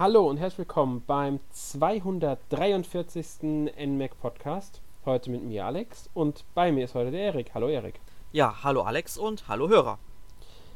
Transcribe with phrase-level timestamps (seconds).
[0.00, 3.42] Hallo und herzlich willkommen beim 243.
[3.42, 4.80] NMAC Podcast.
[5.04, 7.50] Heute mit mir Alex und bei mir ist heute der Erik.
[7.52, 8.00] Hallo Erik.
[8.32, 9.98] Ja, hallo Alex und hallo Hörer.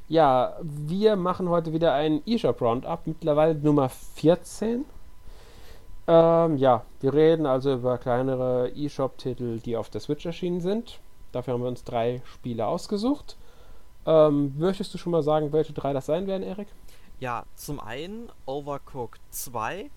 [0.09, 4.85] Ja, wir machen heute wieder einen eShop Roundup, mittlerweile Nummer 14.
[6.07, 11.01] Ähm, ja, wir reden also über kleinere eShop-Titel, die auf der Switch erschienen sind.
[11.32, 13.39] Dafür haben wir uns drei Spiele ausgesucht.
[14.04, 16.68] Ähm, möchtest du schon mal sagen, welche drei das sein werden, Erik?
[17.21, 19.91] Ja, zum einen Overcooked 2,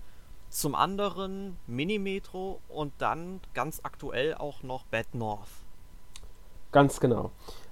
[0.48, 5.48] zum anderen Mini-Metro und dann ganz aktuell auch noch Bad North.
[6.72, 7.30] Ganz genau.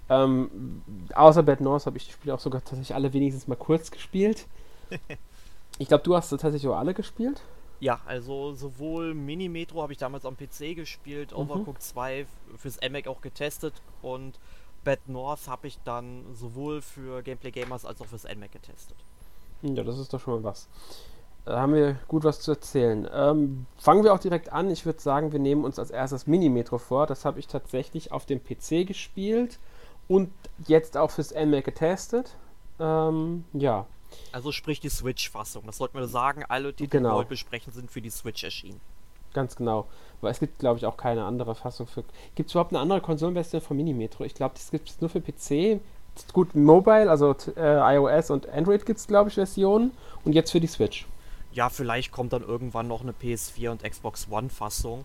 [0.09, 0.83] Ähm,
[1.15, 4.47] außer Bad North habe ich die Spiele auch sogar tatsächlich alle wenigstens mal kurz gespielt.
[5.79, 7.43] ich glaube, du hast tatsächlich auch alle gespielt.
[7.81, 11.39] Ja, also sowohl Mini-Metro habe ich damals am PC gespielt, mhm.
[11.39, 14.39] Overcooked 2 fürs EMAC auch getestet und
[14.85, 18.97] Bad North habe ich dann sowohl für Gameplay Gamers als auch fürs NMAC getestet.
[19.75, 20.69] Ja, das ist doch schon mal was.
[21.47, 23.09] Da haben wir gut was zu erzählen.
[23.13, 24.69] Ähm, fangen wir auch direkt an.
[24.69, 27.07] Ich würde sagen, wir nehmen uns als erstes Mini-Metro vor.
[27.07, 29.61] Das habe ich tatsächlich auf dem PC gespielt
[30.09, 30.33] und
[30.67, 32.35] jetzt auch fürs NMAC getestet.
[32.81, 33.87] Ähm, ja.
[34.33, 35.63] Also sprich die Switch-Fassung.
[35.67, 36.45] Das sollten wir sagen.
[36.49, 37.11] Alle Titel, genau.
[37.11, 38.81] die wir heute besprechen, sind für die Switch erschienen.
[39.33, 39.87] Ganz genau.
[40.21, 42.03] Weil es gibt, glaube ich, auch keine andere Fassung für.
[42.35, 44.25] Gibt es überhaupt eine andere Konsolenversion von Mini-Metro?
[44.25, 45.81] Ich glaube, das gibt es nur für PC
[46.33, 49.93] gut, Mobile, also äh, iOS und Android gibt es, glaube ich, Versionen.
[50.25, 51.07] Und jetzt für die Switch.
[51.53, 55.05] Ja, vielleicht kommt dann irgendwann noch eine PS4 und Xbox One-Fassung.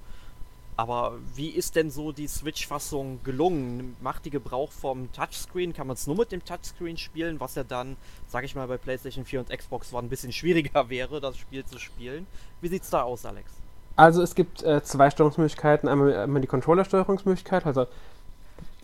[0.78, 3.96] Aber wie ist denn so die Switch-Fassung gelungen?
[4.02, 5.74] Macht die Gebrauch vom Touchscreen?
[5.74, 8.78] Kann man es nur mit dem Touchscreen spielen, was ja dann, sage ich mal, bei
[8.78, 12.26] PlayStation 4 und Xbox One ein bisschen schwieriger wäre, das Spiel zu spielen.
[12.62, 13.52] Wie sieht's da aus, Alex?
[13.96, 15.88] Also es gibt äh, zwei Steuerungsmöglichkeiten.
[15.88, 17.86] Einmal, einmal die Controller-Steuerungsmöglichkeit, also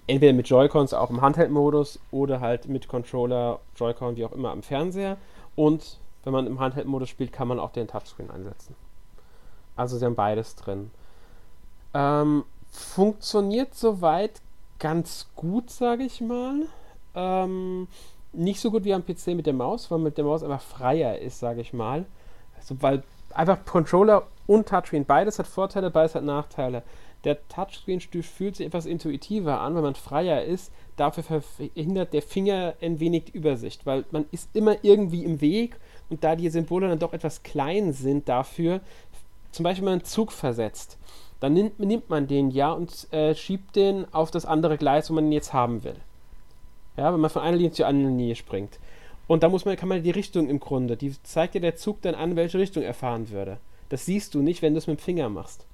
[0.07, 4.63] entweder mit Joy-Cons auch im Handheld-Modus oder halt mit Controller, Joy-Con, wie auch immer am
[4.63, 5.17] Fernseher.
[5.55, 8.75] Und wenn man im Handheld-Modus spielt, kann man auch den Touchscreen einsetzen.
[9.75, 10.91] Also sie haben beides drin.
[11.93, 14.41] Ähm, funktioniert soweit
[14.79, 16.67] ganz gut, sage ich mal.
[17.15, 17.87] Ähm,
[18.33, 21.19] nicht so gut wie am PC mit der Maus, weil mit der Maus einfach freier
[21.19, 22.05] ist, sage ich mal.
[22.57, 23.03] Also, weil
[23.33, 26.83] einfach Controller und Touchscreen, beides hat Vorteile, beides hat Nachteile.
[27.27, 30.71] Der Touchscreen fühlt sich etwas intuitiver an, wenn man freier ist.
[30.95, 35.75] Dafür verhindert der Finger ein wenig die Übersicht, weil man ist immer irgendwie im Weg
[36.09, 38.79] und da die Symbole dann doch etwas klein sind dafür,
[39.51, 40.97] zum Beispiel wenn man einen Zug versetzt,
[41.41, 45.13] dann nimmt, nimmt man den ja und äh, schiebt den auf das andere Gleis, wo
[45.13, 45.97] man ihn jetzt haben will.
[46.95, 48.79] Ja, wenn man von einer Linie zur anderen Linie springt.
[49.27, 52.01] Und da muss man, kann man die Richtung im Grunde, die zeigt dir der Zug
[52.03, 53.57] dann an, welche Richtung er fahren würde.
[53.89, 55.65] Das siehst du nicht, wenn du es mit dem Finger machst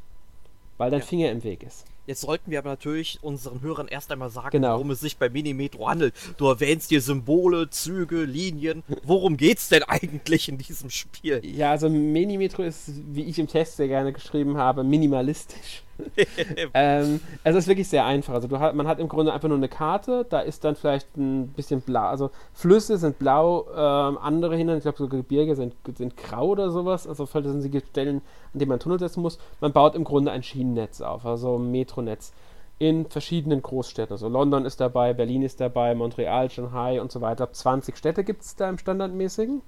[0.77, 1.05] weil dein ja.
[1.05, 1.85] Finger im Weg ist.
[2.05, 4.73] Jetzt sollten wir aber natürlich unseren Hörern erst einmal sagen, genau.
[4.73, 6.13] worum es sich bei Minimetro handelt.
[6.37, 8.83] Du erwähnst hier Symbole, Züge, Linien.
[9.03, 11.41] Worum geht's denn eigentlich in diesem Spiel?
[11.43, 15.83] Ja, also Minimetro ist, wie ich im Test sehr gerne geschrieben habe, minimalistisch.
[16.73, 18.33] ähm, es ist wirklich sehr einfach.
[18.33, 21.49] Also hat, man hat im Grunde einfach nur eine Karte, da ist dann vielleicht ein
[21.49, 22.05] bisschen blau.
[22.05, 26.71] Also Flüsse sind blau, ähm, andere Hindernisse, ich glaube so Gebirge sind, sind grau oder
[26.71, 27.07] sowas.
[27.07, 28.21] Also vielleicht sind sie Stellen,
[28.53, 29.37] an denen man Tunnel setzen muss.
[29.61, 32.33] Man baut im Grunde ein Schienennetz auf, also ein Metronetz
[32.79, 34.13] in verschiedenen Großstädten.
[34.13, 37.51] Also London ist dabei, Berlin ist dabei, Montreal, Shanghai und so weiter.
[37.51, 39.61] 20 Städte gibt es da im Standardmäßigen.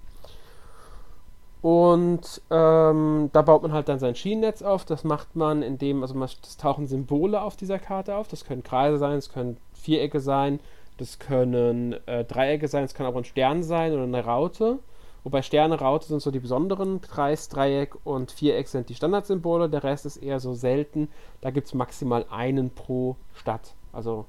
[1.61, 4.85] Und ähm, da baut man halt dann sein Schienennetz auf.
[4.85, 8.27] Das macht man, indem, also man, das tauchen Symbole auf dieser Karte auf.
[8.27, 10.59] Das können Kreise sein, das können Vierecke sein,
[10.97, 14.79] das können äh, Dreiecke sein, es kann auch ein Stern sein oder eine Raute.
[15.25, 17.01] Wobei Sterne, Raute sind so die besonderen.
[17.01, 19.69] Kreis, Dreieck und Viereck sind die Standardsymbole.
[19.69, 21.09] Der Rest ist eher so selten.
[21.41, 23.73] Da gibt es maximal einen pro Stadt.
[23.91, 24.25] Also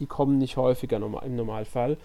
[0.00, 1.98] die kommen nicht häufiger im Normalfall.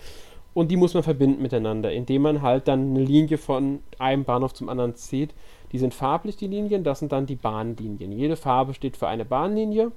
[0.54, 4.54] Und die muss man verbinden miteinander, indem man halt dann eine Linie von einem Bahnhof
[4.54, 5.34] zum anderen zieht.
[5.72, 8.12] Die sind farblich, die Linien, das sind dann die Bahnlinien.
[8.12, 9.94] Jede Farbe steht für eine Bahnlinie.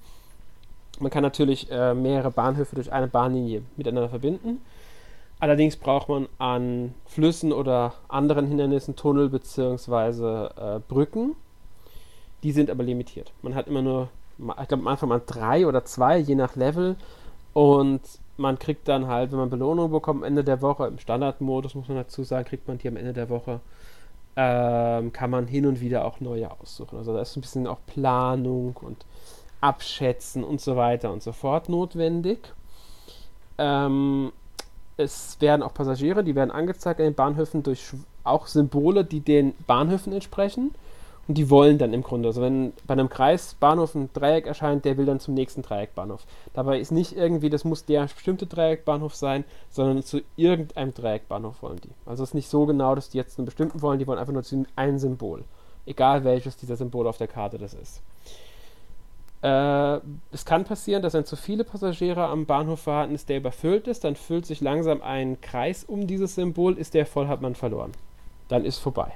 [1.01, 4.61] Man kann natürlich äh, mehrere Bahnhöfe durch eine Bahnlinie miteinander verbinden.
[5.45, 10.47] Allerdings braucht man an Flüssen oder anderen Hindernissen Tunnel bzw.
[10.47, 11.37] Äh, Brücken.
[12.43, 13.31] Die sind aber limitiert.
[13.43, 14.09] Man hat immer nur,
[14.39, 16.97] ich glaube am Anfang mal drei oder zwei, je nach Level.
[17.53, 18.01] Und
[18.39, 21.89] man kriegt dann halt, wenn man Belohnung bekommt am Ende der Woche, im Standardmodus muss
[21.89, 23.61] man dazu sagen, kriegt man die am Ende der Woche,
[24.37, 26.97] ähm, kann man hin und wieder auch neue aussuchen.
[26.97, 29.05] Also da ist ein bisschen auch Planung und
[29.61, 32.39] Abschätzen und so weiter und so fort notwendig.
[33.59, 34.33] Ähm,
[34.97, 37.93] es werden auch Passagiere, die werden angezeigt an den Bahnhöfen durch
[38.23, 40.75] auch Symbole, die den Bahnhöfen entsprechen.
[41.27, 42.29] Und die wollen dann im Grunde.
[42.29, 46.27] Also wenn bei einem Kreisbahnhof ein Dreieck erscheint, der will dann zum nächsten Dreieckbahnhof.
[46.53, 51.81] Dabei ist nicht irgendwie, das muss der bestimmte Dreieckbahnhof sein, sondern zu irgendeinem Dreieckbahnhof wollen
[51.83, 51.89] die.
[52.05, 54.35] Also es ist nicht so genau, dass die jetzt einen bestimmten wollen, die wollen einfach
[54.35, 55.45] nur zu einem Symbol.
[55.87, 58.03] Egal welches dieser Symbole auf der Karte das ist.
[59.45, 60.01] Äh,
[60.33, 64.03] es kann passieren, dass wenn zu viele Passagiere am Bahnhof warten, ist der überfüllt ist,
[64.05, 67.93] dann füllt sich langsam ein Kreis um dieses Symbol, ist der voll, hat man verloren.
[68.49, 69.13] Dann ist vorbei.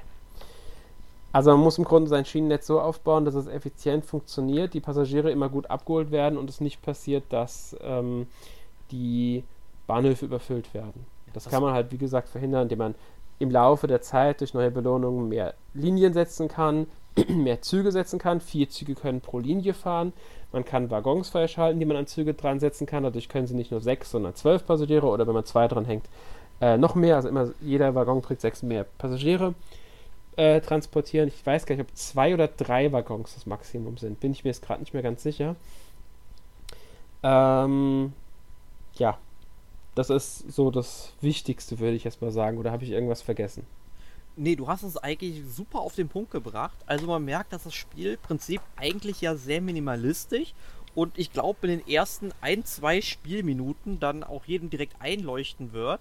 [1.31, 5.31] Also man muss im Grunde sein Schienennetz so aufbauen, dass es effizient funktioniert, die Passagiere
[5.31, 8.27] immer gut abgeholt werden und es nicht passiert, dass ähm,
[8.91, 9.43] die
[9.87, 11.07] Bahnhöfe überfüllt werden.
[11.33, 12.95] Das kann man halt, wie gesagt, verhindern, indem man
[13.39, 16.85] im Laufe der Zeit durch neue Belohnungen mehr Linien setzen kann,
[17.27, 18.41] mehr Züge setzen kann.
[18.41, 20.13] Vier Züge können pro Linie fahren.
[20.51, 23.03] Man kann Waggons freischalten, die man an Züge dran setzen kann.
[23.03, 26.05] Dadurch können sie nicht nur sechs, sondern zwölf Passagiere oder wenn man zwei dran hängt,
[26.61, 27.15] äh, noch mehr.
[27.15, 29.53] Also immer jeder Waggon trägt sechs mehr Passagiere
[30.39, 31.27] äh, transportieren.
[31.27, 34.19] Ich weiß gar nicht, ob zwei oder drei Waggons das Maximum sind.
[34.19, 35.55] Bin ich mir jetzt gerade nicht mehr ganz sicher.
[37.23, 38.13] Ähm,
[38.95, 39.17] ja,
[39.95, 42.57] das ist so das Wichtigste, würde ich jetzt mal sagen.
[42.57, 43.65] Oder habe ich irgendwas vergessen?
[44.41, 46.77] Nee, du hast es eigentlich super auf den Punkt gebracht.
[46.85, 50.53] Also man merkt, dass das Spielprinzip eigentlich ja sehr minimalistisch
[50.95, 55.99] und ich glaube in den ersten ein, zwei Spielminuten dann auch jedem direkt einleuchten wird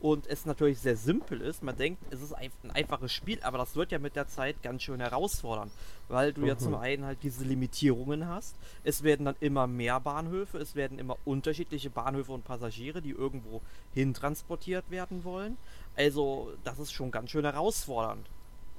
[0.00, 1.62] und es natürlich sehr simpel ist.
[1.62, 4.82] Man denkt, es ist ein, einfaches Spiel, aber das wird ja mit der Zeit ganz
[4.82, 5.70] schön herausfordern,
[6.08, 6.46] weil du mhm.
[6.46, 8.56] ja zum einen halt diese Limitierungen hast.
[8.82, 13.60] Es werden dann immer mehr Bahnhöfe, es werden immer unterschiedliche Bahnhöfe und Passagiere, die irgendwo
[13.92, 15.58] hin transportiert werden wollen.
[15.96, 18.26] Also, das ist schon ganz schön herausfordernd.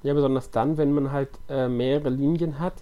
[0.04, 2.74] Ja, besonders dann, wenn man halt äh, mehrere Linien hat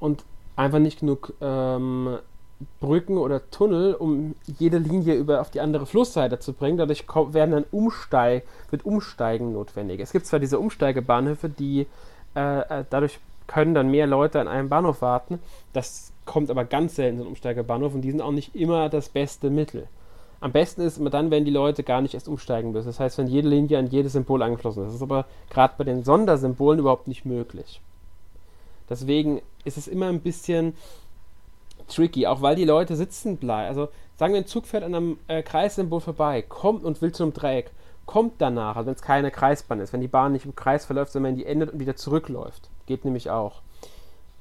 [0.00, 0.24] und
[0.56, 2.18] einfach nicht genug ähm,
[2.80, 6.76] Brücken oder Tunnel, um jede Linie über auf die andere Flussseite zu bringen.
[6.76, 10.00] Dadurch werden dann Umsteig, wird Umsteigen notwendig.
[10.00, 11.86] Es gibt zwar diese Umsteigebahnhöfe, die
[12.34, 15.38] äh, äh, dadurch können dann mehr Leute an einem Bahnhof warten.
[15.72, 19.08] Das kommt aber ganz selten, so ein Umsteigebahnhof, und die sind auch nicht immer das
[19.08, 19.88] beste Mittel.
[20.40, 22.86] Am besten ist immer dann, wenn die Leute gar nicht erst umsteigen müssen.
[22.86, 24.88] Das heißt, wenn jede Linie an jedes Symbol angeschlossen ist.
[24.88, 27.80] Das ist aber gerade bei den Sondersymbolen überhaupt nicht möglich.
[28.88, 30.74] Deswegen ist es immer ein bisschen
[31.88, 33.68] tricky, auch weil die Leute sitzen bleiben.
[33.68, 37.24] Also sagen wir, ein Zug fährt an einem äh, Kreissymbol vorbei, kommt und will zu
[37.24, 37.70] einem Dreieck,
[38.06, 41.12] kommt danach, also wenn es keine Kreisbahn ist, wenn die Bahn nicht im Kreis verläuft,
[41.12, 43.60] sondern wenn die endet und wieder zurückläuft, geht nämlich auch,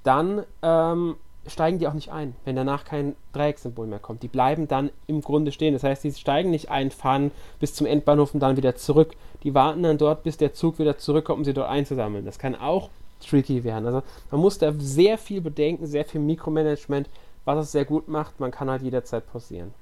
[0.03, 1.15] dann ähm,
[1.49, 4.23] steigen die auch nicht ein, wenn danach kein Dreieckssymbol mehr kommt.
[4.23, 5.73] Die bleiben dann im Grunde stehen.
[5.73, 9.13] Das heißt, die steigen nicht ein, fahren bis zum Endbahnhof und dann wieder zurück.
[9.43, 12.25] Die warten dann dort, bis der Zug wieder zurückkommt, um sie dort einzusammeln.
[12.25, 12.89] Das kann auch
[13.19, 13.85] tricky werden.
[13.85, 17.09] Also man muss da sehr viel bedenken, sehr viel Mikromanagement,
[17.45, 19.73] was es sehr gut macht, man kann halt jederzeit pausieren.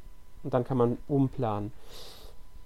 [0.44, 1.72] Und dann kann man umplanen.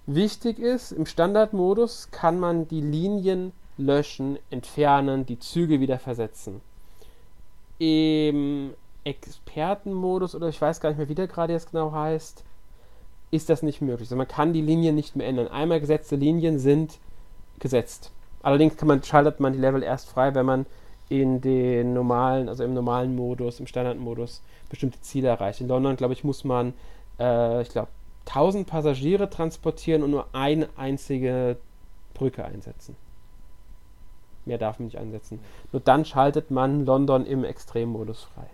[0.06, 6.62] Wichtig ist, im Standardmodus kann man die Linien löschen, entfernen, die Züge wieder versetzen.
[7.78, 8.74] Im
[9.10, 12.44] Expertenmodus, oder ich weiß gar nicht mehr, wie der gerade jetzt genau heißt,
[13.32, 14.08] ist das nicht möglich.
[14.08, 15.48] Also man kann die Linien nicht mehr ändern.
[15.48, 16.98] Einmal gesetzte Linien sind
[17.60, 18.12] gesetzt.
[18.42, 20.66] Allerdings man, schaltet man die Level erst frei, wenn man
[21.10, 25.60] in den normalen, also im normalen Modus, im Standardmodus bestimmte Ziele erreicht.
[25.60, 26.74] In London, glaube ich, muss man,
[27.20, 27.90] äh, ich glaube,
[28.28, 31.58] 1000 Passagiere transportieren und nur eine einzige
[32.14, 32.96] Brücke einsetzen.
[34.46, 35.40] Mehr darf man nicht einsetzen.
[35.72, 38.48] Nur dann schaltet man London im Extremmodus frei.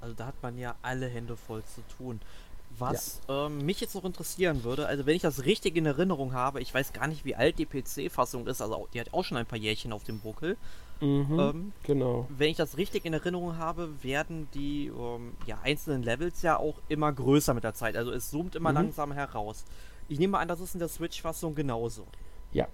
[0.00, 2.20] Also da hat man ja alle Hände voll zu tun.
[2.78, 3.46] Was ja.
[3.46, 6.72] ähm, mich jetzt noch interessieren würde, also wenn ich das richtig in Erinnerung habe, ich
[6.72, 9.58] weiß gar nicht, wie alt die PC-Fassung ist, also die hat auch schon ein paar
[9.58, 10.56] Jährchen auf dem Buckel.
[11.00, 12.26] Mhm, ähm, genau.
[12.28, 16.76] Wenn ich das richtig in Erinnerung habe, werden die ähm, ja, einzelnen Levels ja auch
[16.88, 17.96] immer größer mit der Zeit.
[17.96, 18.76] Also es zoomt immer mhm.
[18.76, 19.64] langsam heraus.
[20.08, 22.06] Ich nehme an, das ist in der Switch-Fassung genauso.
[22.52, 22.68] Ja.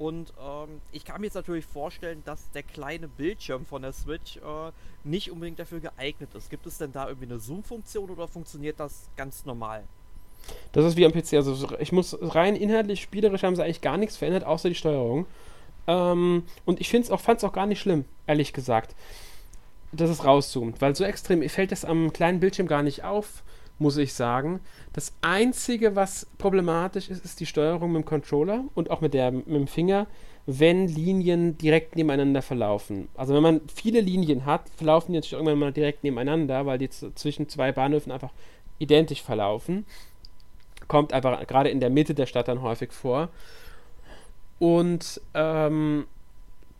[0.00, 4.38] Und ähm, ich kann mir jetzt natürlich vorstellen, dass der kleine Bildschirm von der Switch
[4.38, 4.72] äh,
[5.04, 6.48] nicht unbedingt dafür geeignet ist.
[6.48, 9.84] Gibt es denn da irgendwie eine Zoom-Funktion oder funktioniert das ganz normal?
[10.72, 11.34] Das ist wie am PC.
[11.34, 15.26] Also ich muss rein inhaltlich, spielerisch haben sie eigentlich gar nichts verändert, außer die Steuerung.
[15.86, 18.94] Ähm, und ich fand es auch gar nicht schlimm, ehrlich gesagt,
[19.92, 20.80] dass es rauszoomt.
[20.80, 23.42] Weil so extrem fällt das am kleinen Bildschirm gar nicht auf
[23.80, 24.60] muss ich sagen.
[24.92, 29.30] Das Einzige, was problematisch ist, ist die Steuerung mit dem Controller und auch mit, der,
[29.32, 30.06] mit dem Finger,
[30.46, 33.08] wenn Linien direkt nebeneinander verlaufen.
[33.16, 36.90] Also wenn man viele Linien hat, verlaufen die natürlich irgendwann mal direkt nebeneinander, weil die
[36.90, 38.32] zwischen zwei Bahnhöfen einfach
[38.78, 39.86] identisch verlaufen.
[40.86, 43.28] Kommt aber gerade in der Mitte der Stadt dann häufig vor.
[44.58, 46.06] Und ähm,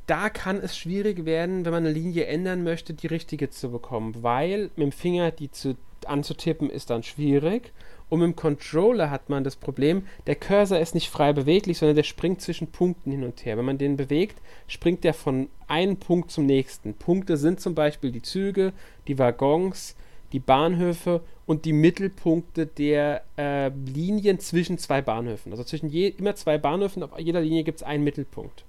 [0.07, 4.23] da kann es schwierig werden, wenn man eine Linie ändern möchte, die richtige zu bekommen,
[4.23, 5.77] weil mit dem Finger die zu
[6.09, 7.73] anzutippen ist dann schwierig
[8.09, 12.03] Und dem Controller hat man das Problem, der Cursor ist nicht frei beweglich, sondern der
[12.03, 13.57] springt zwischen Punkten hin und her.
[13.57, 16.95] Wenn man den bewegt, springt der von einem Punkt zum nächsten.
[16.95, 18.73] Punkte sind zum Beispiel die Züge,
[19.07, 19.95] die Waggons,
[20.33, 25.53] die Bahnhöfe und die Mittelpunkte der äh, Linien zwischen zwei Bahnhöfen.
[25.53, 28.65] Also zwischen je, immer zwei Bahnhöfen, auf jeder Linie gibt es einen Mittelpunkt.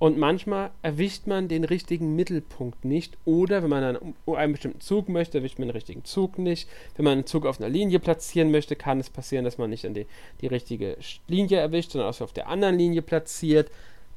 [0.00, 3.18] Und manchmal erwischt man den richtigen Mittelpunkt nicht.
[3.26, 6.70] Oder wenn man dann einen bestimmten Zug möchte, erwischt man den richtigen Zug nicht.
[6.96, 9.84] Wenn man einen Zug auf einer Linie platzieren möchte, kann es passieren, dass man nicht
[9.84, 10.06] an die,
[10.40, 10.96] die richtige
[11.28, 13.70] Linie erwischt, sondern auch auf der anderen Linie platziert.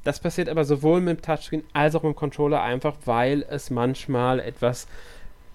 [0.06, 3.70] Das passiert aber sowohl mit dem Touchscreen als auch mit dem Controller einfach, weil es
[3.70, 4.88] manchmal etwas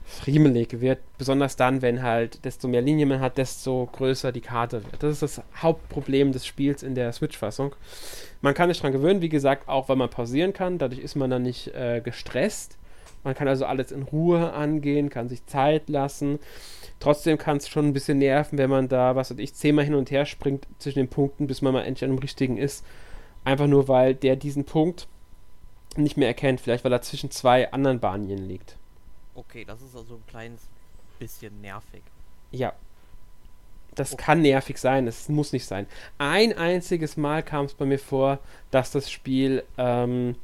[0.08, 0.98] friemelig wird.
[1.18, 5.02] Besonders dann, wenn halt, desto mehr Linien man hat, desto größer die Karte wird.
[5.02, 7.74] Das ist das Hauptproblem des Spiels in der Switch-Fassung.
[8.40, 10.78] Man kann sich daran gewöhnen, wie gesagt, auch weil man pausieren kann.
[10.78, 12.78] Dadurch ist man dann nicht äh, gestresst.
[13.22, 16.38] Man kann also alles in Ruhe angehen, kann sich Zeit lassen.
[17.00, 19.94] Trotzdem kann es schon ein bisschen nerven, wenn man da, was weiß ich, zehnmal hin
[19.94, 22.84] und her springt zwischen den Punkten, bis man mal endlich an dem richtigen ist.
[23.44, 25.06] Einfach nur, weil der diesen Punkt
[25.96, 26.60] nicht mehr erkennt.
[26.60, 28.76] Vielleicht, weil er zwischen zwei anderen Bahnlinien liegt.
[29.38, 30.62] Okay, das ist also ein kleines
[31.20, 32.02] bisschen nervig.
[32.50, 32.72] Ja.
[33.94, 34.22] Das okay.
[34.24, 35.86] kann nervig sein, es muss nicht sein.
[36.18, 38.40] Ein einziges Mal kam es bei mir vor,
[38.72, 40.34] dass das Spiel ähm,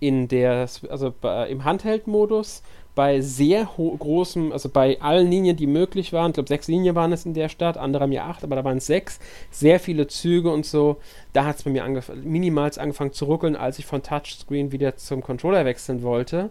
[0.00, 2.64] in der, also bei, im Handheld-Modus
[2.96, 7.12] bei sehr großem, also bei allen Linien, die möglich waren, ich glaube sechs Linien waren
[7.12, 9.20] es in der Stadt, andere haben ja acht, aber da waren es sechs,
[9.52, 10.96] sehr viele Züge und so,
[11.32, 14.96] da hat es bei mir angef minimals angefangen zu ruckeln, als ich von Touchscreen wieder
[14.96, 16.50] zum Controller wechseln wollte.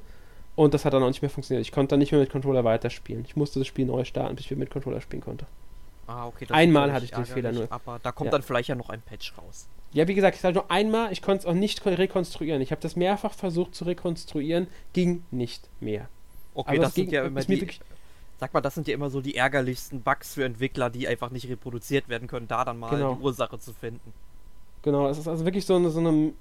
[0.59, 1.65] Und das hat dann auch nicht mehr funktioniert.
[1.65, 3.23] Ich konnte dann nicht mehr mit Controller weiterspielen.
[3.25, 5.45] Ich musste das Spiel neu starten, bis ich mit Controller spielen konnte.
[6.05, 6.47] Ah, okay.
[6.49, 7.71] einmal hatte ich den Fehler nur.
[7.71, 8.31] Aber da kommt ja.
[8.31, 9.67] dann vielleicht ja noch ein Patch raus.
[9.93, 12.61] Ja, wie gesagt, ich sage nur einmal, ich konnte es auch nicht rekonstruieren.
[12.61, 16.09] Ich habe das mehrfach versucht zu rekonstruieren, ging nicht mehr.
[16.53, 17.65] Okay, also das, sind ja immer die,
[18.37, 21.47] Sag mal, das sind ja immer so die ärgerlichsten Bugs für Entwickler, die einfach nicht
[21.47, 23.15] reproduziert werden können, da dann mal genau.
[23.15, 24.11] die Ursache zu finden.
[24.81, 26.33] Genau, es ist also wirklich so eine, so eine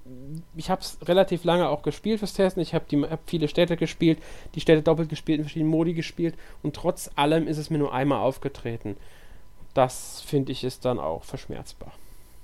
[0.55, 2.63] ich habe es relativ lange auch gespielt fürs Testen.
[2.63, 4.19] Ich habe hab viele Städte gespielt,
[4.55, 7.93] die Städte doppelt gespielt, in verschiedenen Modi gespielt und trotz allem ist es mir nur
[7.93, 8.97] einmal aufgetreten.
[9.75, 11.93] Das finde ich ist dann auch verschmerzbar.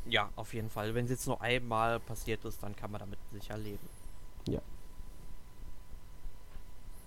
[0.07, 0.95] Ja, auf jeden Fall.
[0.95, 3.89] Wenn es jetzt nur einmal passiert ist, dann kann man damit sicher leben.
[4.49, 4.61] Ja.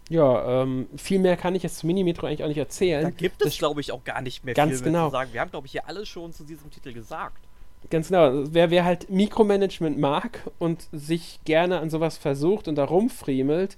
[0.10, 3.04] Ja, ähm, viel mehr kann ich jetzt zu Minimetro eigentlich auch nicht erzählen.
[3.04, 5.08] Da gibt es, glaube ich, auch gar nicht mehr ganz viel genau.
[5.08, 5.34] zu sagen.
[5.34, 7.47] Wir haben, glaube ich, hier alles schon zu diesem Titel gesagt.
[7.90, 8.44] Ganz genau.
[8.52, 13.78] Wer, wer halt Mikromanagement mag und sich gerne an sowas versucht und da rumfriemelt,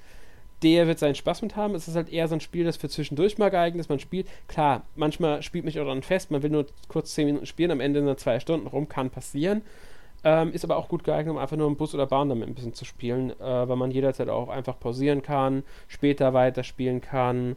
[0.63, 1.75] der wird seinen Spaß mit haben.
[1.75, 3.89] Es ist halt eher so ein Spiel, das für zwischendurch mal geeignet ist.
[3.89, 7.46] Man spielt, klar, manchmal spielt mich auch dann fest, man will nur kurz 10 Minuten
[7.46, 9.62] spielen, am Ende nur zwei Stunden rum, kann passieren.
[10.24, 12.56] Ähm, ist aber auch gut geeignet, um einfach nur im Bus oder Bahn damit ein
[12.56, 17.56] bisschen zu spielen, äh, weil man jederzeit auch einfach pausieren kann, später weiterspielen kann.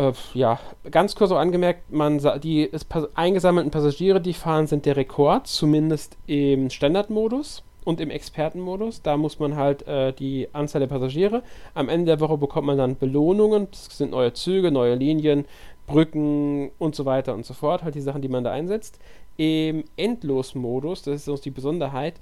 [0.00, 0.58] Äh, ja,
[0.90, 6.16] ganz kurz auch angemerkt, man die es, eingesammelten Passagiere, die fahren, sind der Rekord, zumindest
[6.26, 9.02] im Standardmodus und im Expertenmodus.
[9.02, 11.42] Da muss man halt äh, die Anzahl der Passagiere.
[11.74, 13.68] Am Ende der Woche bekommt man dann Belohnungen.
[13.70, 15.44] Das sind neue Züge, neue Linien,
[15.86, 17.82] Brücken und so weiter und so fort.
[17.82, 18.98] Halt die Sachen, die man da einsetzt.
[19.36, 22.14] Im Endlosmodus, das ist uns die Besonderheit,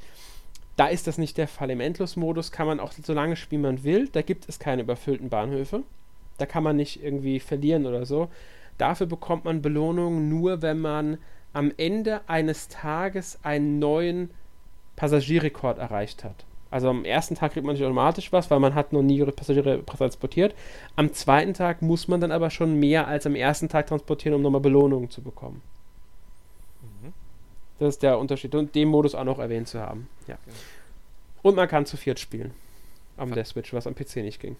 [0.76, 1.70] da ist das nicht der Fall.
[1.70, 4.08] Im Endlosmodus kann man auch so lange spielen, man will.
[4.08, 5.82] Da gibt es keine überfüllten Bahnhöfe.
[6.38, 8.28] Da kann man nicht irgendwie verlieren oder so.
[8.78, 11.18] Dafür bekommt man Belohnungen nur, wenn man
[11.52, 14.30] am Ende eines Tages einen neuen
[14.97, 16.45] Passagierrekord erreicht hat.
[16.71, 19.85] Also am ersten Tag kriegt man nicht automatisch was, weil man hat noch nie Passagiere
[19.87, 20.54] transportiert.
[20.97, 24.42] Am zweiten Tag muss man dann aber schon mehr als am ersten Tag transportieren, um
[24.42, 25.62] nochmal Belohnungen zu bekommen.
[26.83, 27.12] Mhm.
[27.78, 28.54] Das ist der Unterschied.
[28.54, 30.09] Und den Modus auch noch erwähnt zu haben.
[30.26, 30.35] Ja.
[30.35, 30.57] Okay.
[31.42, 32.52] Und man kann zu viert spielen.
[33.16, 34.57] Am der Switch, was am PC nicht ging.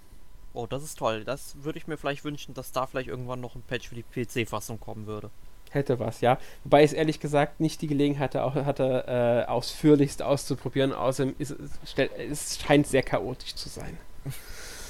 [0.59, 1.23] Oh, das ist toll.
[1.23, 4.03] Das würde ich mir vielleicht wünschen, dass da vielleicht irgendwann noch ein Patch für die
[4.03, 5.31] PC-Fassung kommen würde.
[5.71, 6.37] Hätte was, ja.
[6.65, 10.93] Wobei ich es ehrlich gesagt nicht die Gelegenheit hatte, auch, hatte äh, ausführlichst auszuprobieren.
[10.93, 11.95] Außerdem ist es,
[12.29, 13.99] es scheint sehr chaotisch zu sein.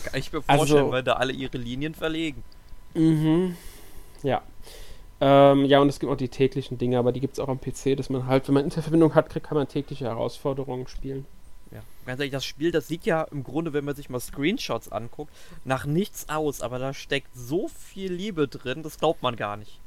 [0.05, 2.43] Kann ich mir vorstellen, also, weil da alle ihre Linien verlegen.
[2.95, 3.55] Mhm.
[4.23, 4.41] Ja.
[5.21, 7.61] Ähm, ja, und es gibt auch die täglichen Dinge, aber die gibt es auch am
[7.61, 11.27] PC, dass man halt, wenn man Interverbindung hat, kriegt, kann man tägliche Herausforderungen spielen.
[11.71, 14.91] Ja, ganz ehrlich, das Spiel, das sieht ja im Grunde, wenn man sich mal Screenshots
[14.91, 15.33] anguckt,
[15.65, 19.79] nach nichts aus, aber da steckt so viel Liebe drin, das glaubt man gar nicht.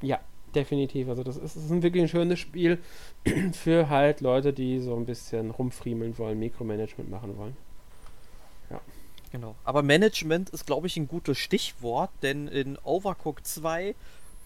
[0.00, 0.20] Ja,
[0.54, 1.08] definitiv.
[1.08, 2.78] Also das ist, das ist wirklich ein schönes Spiel
[3.52, 7.56] für halt Leute, die so ein bisschen rumfriemeln wollen, Mikromanagement machen wollen.
[8.70, 8.80] Ja.
[9.30, 9.54] Genau.
[9.64, 13.94] Aber Management ist, glaube ich, ein gutes Stichwort, denn in Overcooked 2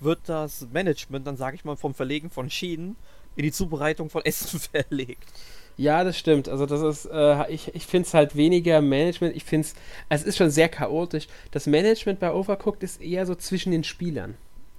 [0.01, 2.97] wird das Management, dann sage ich mal, vom Verlegen von Schienen
[3.37, 5.33] in die Zubereitung von Essen verlegt.
[5.81, 6.47] Ja, das stimmt.
[6.47, 9.35] Also das ist, äh, ich, ich finde es halt weniger Management.
[9.35, 9.75] Ich finde es,
[10.11, 11.27] also es ist schon sehr chaotisch.
[11.53, 14.35] Das Management bei Overcooked ist eher so zwischen den Spielern.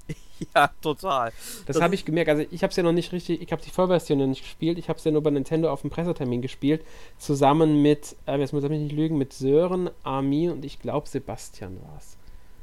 [0.55, 1.31] Ja, total.
[1.67, 2.27] Das, das habe ich gemerkt.
[2.27, 4.79] Also ich habe es ja noch nicht richtig, ich habe die Vollversion noch nicht gespielt.
[4.79, 6.83] Ich habe es ja nur bei Nintendo auf dem Pressetermin gespielt.
[7.19, 11.07] Zusammen mit, äh, jetzt muss ich mich nicht lügen, mit Sören, Armin und ich glaube
[11.07, 12.17] Sebastian war es.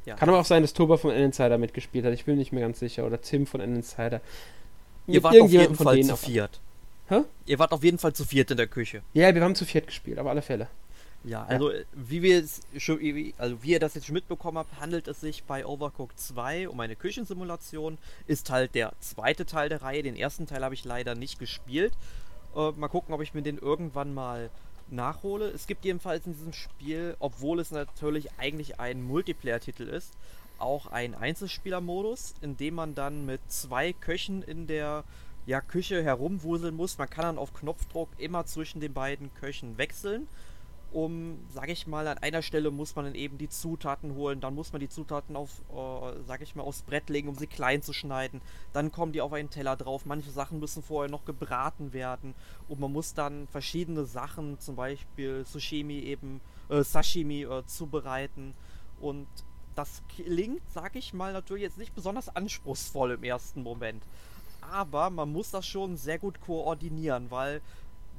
[0.07, 0.17] Ja.
[0.17, 2.13] Kann aber auch sein, dass Toba von N-Insider mitgespielt hat.
[2.13, 3.07] Ich bin nicht mehr ganz sicher.
[3.07, 4.21] Oder Tim von N-Insider.
[5.07, 6.61] Ihr wart auf jeden Fall zu viert.
[7.09, 7.23] Hä?
[7.47, 9.03] Ihr wart auf jeden Fall zu viert in der Küche.
[9.15, 10.69] Ja, wir haben zu viert gespielt, auf alle Fälle.
[11.25, 11.81] Ja, also ja.
[11.95, 13.01] wie wir es schon,
[13.39, 16.79] also wie ihr das jetzt schon mitbekommen habt, handelt es sich bei Overcooked 2 um
[16.81, 17.99] eine Küchensimulation.
[18.27, 20.03] Ist halt der zweite Teil der Reihe.
[20.03, 21.93] Den ersten Teil habe ich leider nicht gespielt.
[22.55, 24.51] Äh, mal gucken, ob ich mir den irgendwann mal
[24.91, 25.49] nachhole.
[25.49, 30.15] Es gibt jedenfalls in diesem Spiel, obwohl es natürlich eigentlich ein Multiplayer-Titel ist,
[30.59, 35.05] auch einen Einzelspieler-Modus, in dem man dann mit zwei Köchen in der
[35.49, 36.99] ja, Küche herumwuseln muss.
[36.99, 40.29] Man kann dann auf Knopfdruck immer zwischen den beiden Köchen wechseln
[40.91, 44.55] um, sag ich mal, an einer Stelle muss man dann eben die Zutaten holen, dann
[44.55, 47.83] muss man die Zutaten auf, äh, sag ich mal, aufs Brett legen, um sie klein
[47.83, 48.41] zu schneiden.
[48.73, 50.07] Dann kommen die auf einen Teller drauf.
[50.07, 52.35] Manche Sachen müssen vorher noch gebraten werden
[52.69, 56.41] und man muss dann verschiedene Sachen, zum Beispiel Sushimi eben,
[56.71, 58.55] äh, Sashimi äh, zubereiten
[59.01, 59.27] und
[59.75, 64.03] das klingt, sag ich mal, natürlich jetzt nicht besonders anspruchsvoll im ersten Moment.
[64.71, 67.61] Aber man muss das schon sehr gut koordinieren, weil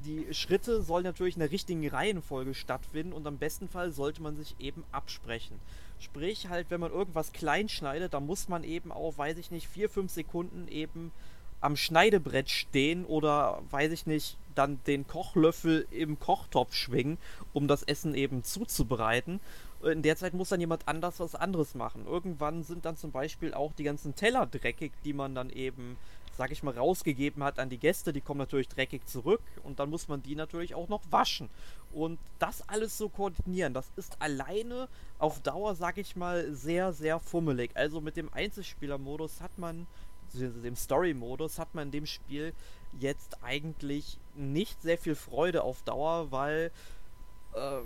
[0.04, 4.36] die Schritte sollen natürlich in der richtigen Reihenfolge stattfinden und am besten Fall sollte man
[4.36, 5.60] sich eben absprechen.
[5.98, 9.68] Sprich halt, wenn man irgendwas klein schneidet, dann muss man eben auch, weiß ich nicht,
[9.68, 11.12] vier, fünf Sekunden eben
[11.60, 17.18] am Schneidebrett stehen oder, weiß ich nicht, dann den Kochlöffel im Kochtopf schwingen,
[17.52, 19.40] um das Essen eben zuzubereiten.
[19.82, 22.06] In der Zeit muss dann jemand anders was anderes machen.
[22.06, 25.96] Irgendwann sind dann zum Beispiel auch die ganzen Teller dreckig, die man dann eben
[26.40, 29.90] sag ich mal, rausgegeben hat an die Gäste, die kommen natürlich dreckig zurück und dann
[29.90, 31.50] muss man die natürlich auch noch waschen.
[31.92, 37.20] Und das alles so koordinieren, das ist alleine auf Dauer, sag ich mal, sehr, sehr
[37.20, 37.72] fummelig.
[37.74, 39.86] Also mit dem Einzelspieler-Modus hat man,
[40.32, 42.54] dem Story-Modus hat man in dem Spiel
[42.98, 46.72] jetzt eigentlich nicht sehr viel Freude auf Dauer, weil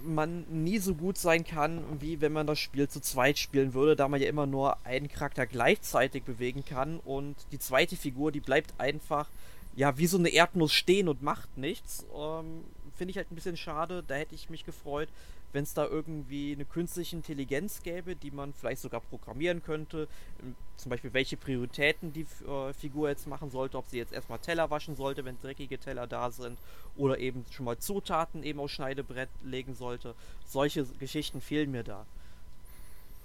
[0.04, 3.96] man nie so gut sein kann, wie wenn man das Spiel zu zweit spielen würde,
[3.96, 8.40] da man ja immer nur einen Charakter gleichzeitig bewegen kann und die zweite Figur, die
[8.40, 9.28] bleibt einfach
[9.74, 12.04] ja wie so eine Erdnuss stehen und macht nichts.
[12.14, 12.64] Ähm,
[12.96, 15.08] Finde ich halt ein bisschen schade, da hätte ich mich gefreut,
[15.54, 20.08] wenn es da irgendwie eine künstliche Intelligenz gäbe, die man vielleicht sogar programmieren könnte,
[20.42, 24.40] ähm, zum Beispiel welche Prioritäten die äh, Figur jetzt machen sollte, ob sie jetzt erstmal
[24.40, 26.58] Teller waschen sollte, wenn dreckige Teller da sind,
[26.96, 30.16] oder eben schon mal Zutaten eben aufs Schneidebrett legen sollte.
[30.44, 32.04] Solche Geschichten fehlen mir da.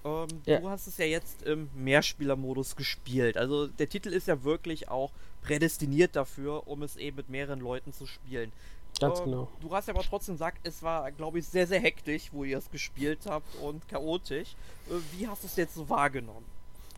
[0.05, 0.59] Ähm, ja.
[0.59, 3.37] Du hast es ja jetzt im Mehrspielermodus gespielt.
[3.37, 5.11] Also der Titel ist ja wirklich auch
[5.41, 8.51] prädestiniert dafür, um es eben mit mehreren Leuten zu spielen.
[8.99, 9.47] Ganz genau.
[9.61, 12.57] Du hast ja aber trotzdem gesagt, es war, glaube ich, sehr, sehr hektisch, wo ihr
[12.57, 14.55] es gespielt habt und chaotisch.
[14.89, 16.45] Äh, wie hast du es jetzt so wahrgenommen?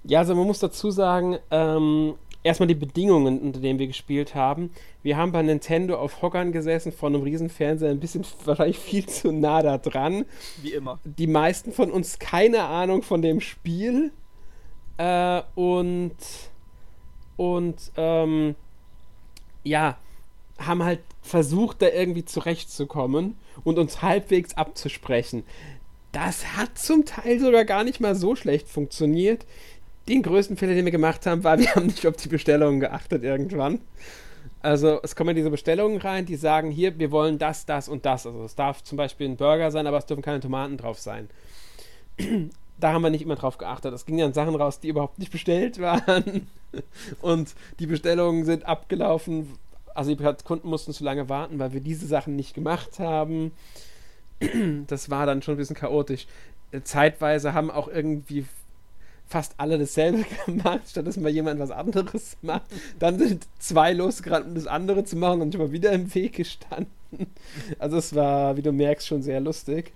[0.04, 4.72] Ja, also man muss dazu sagen, ähm, erstmal die Bedingungen, unter denen wir gespielt haben.
[5.04, 9.06] Wir haben bei Nintendo auf Hockern gesessen, vor einem riesen Fernseher, ein bisschen wahrscheinlich viel
[9.06, 10.26] zu nah da dran.
[10.62, 11.00] Wie immer.
[11.04, 14.12] Die meisten von uns keine Ahnung von dem Spiel.
[14.98, 16.16] Äh, und
[17.38, 18.56] und ähm,
[19.64, 19.98] ja,
[20.66, 25.44] haben halt versucht, da irgendwie zurechtzukommen und uns halbwegs abzusprechen.
[26.12, 29.46] Das hat zum Teil sogar gar nicht mal so schlecht funktioniert.
[30.08, 33.24] Den größten Fehler, den wir gemacht haben, war, wir haben nicht auf die Bestellungen geachtet
[33.24, 33.80] irgendwann.
[34.62, 38.28] Also es kommen diese Bestellungen rein, die sagen, hier, wir wollen das, das und das.
[38.28, 41.30] Also es darf zum Beispiel ein Burger sein, aber es dürfen keine Tomaten drauf sein.
[42.80, 43.94] da haben wir nicht immer drauf geachtet.
[43.94, 46.48] Es gingen dann Sachen raus, die überhaupt nicht bestellt waren.
[47.22, 49.48] Und die Bestellungen sind abgelaufen,
[49.96, 53.52] also die Kunden mussten zu lange warten, weil wir diese Sachen nicht gemacht haben.
[54.88, 56.26] Das war dann schon ein bisschen chaotisch.
[56.84, 58.46] Zeitweise haben auch irgendwie
[59.32, 62.64] fast alle dasselbe gemacht, statt dass mal jemand was anderes macht.
[63.00, 66.34] Dann sind zwei losgerannt, um das andere zu machen und ich mal wieder im Weg
[66.34, 66.92] gestanden.
[67.78, 69.92] Also es war, wie du merkst, schon sehr lustig.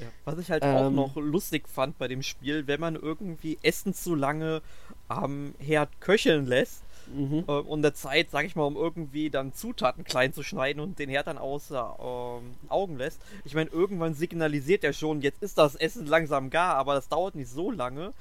[0.00, 3.56] Ja, was ich halt ähm, auch noch lustig fand bei dem Spiel, wenn man irgendwie
[3.62, 4.60] Essen zu lange
[5.06, 6.82] am Herd köcheln lässt,
[7.14, 7.44] Mhm.
[7.46, 10.98] Äh, und der Zeit, sag ich mal, um irgendwie dann Zutaten klein zu schneiden und
[10.98, 13.20] den Herd dann außer ähm, Augen lässt.
[13.44, 17.34] Ich meine, irgendwann signalisiert er schon, jetzt ist das Essen langsam gar, aber das dauert
[17.34, 18.12] nicht so lange.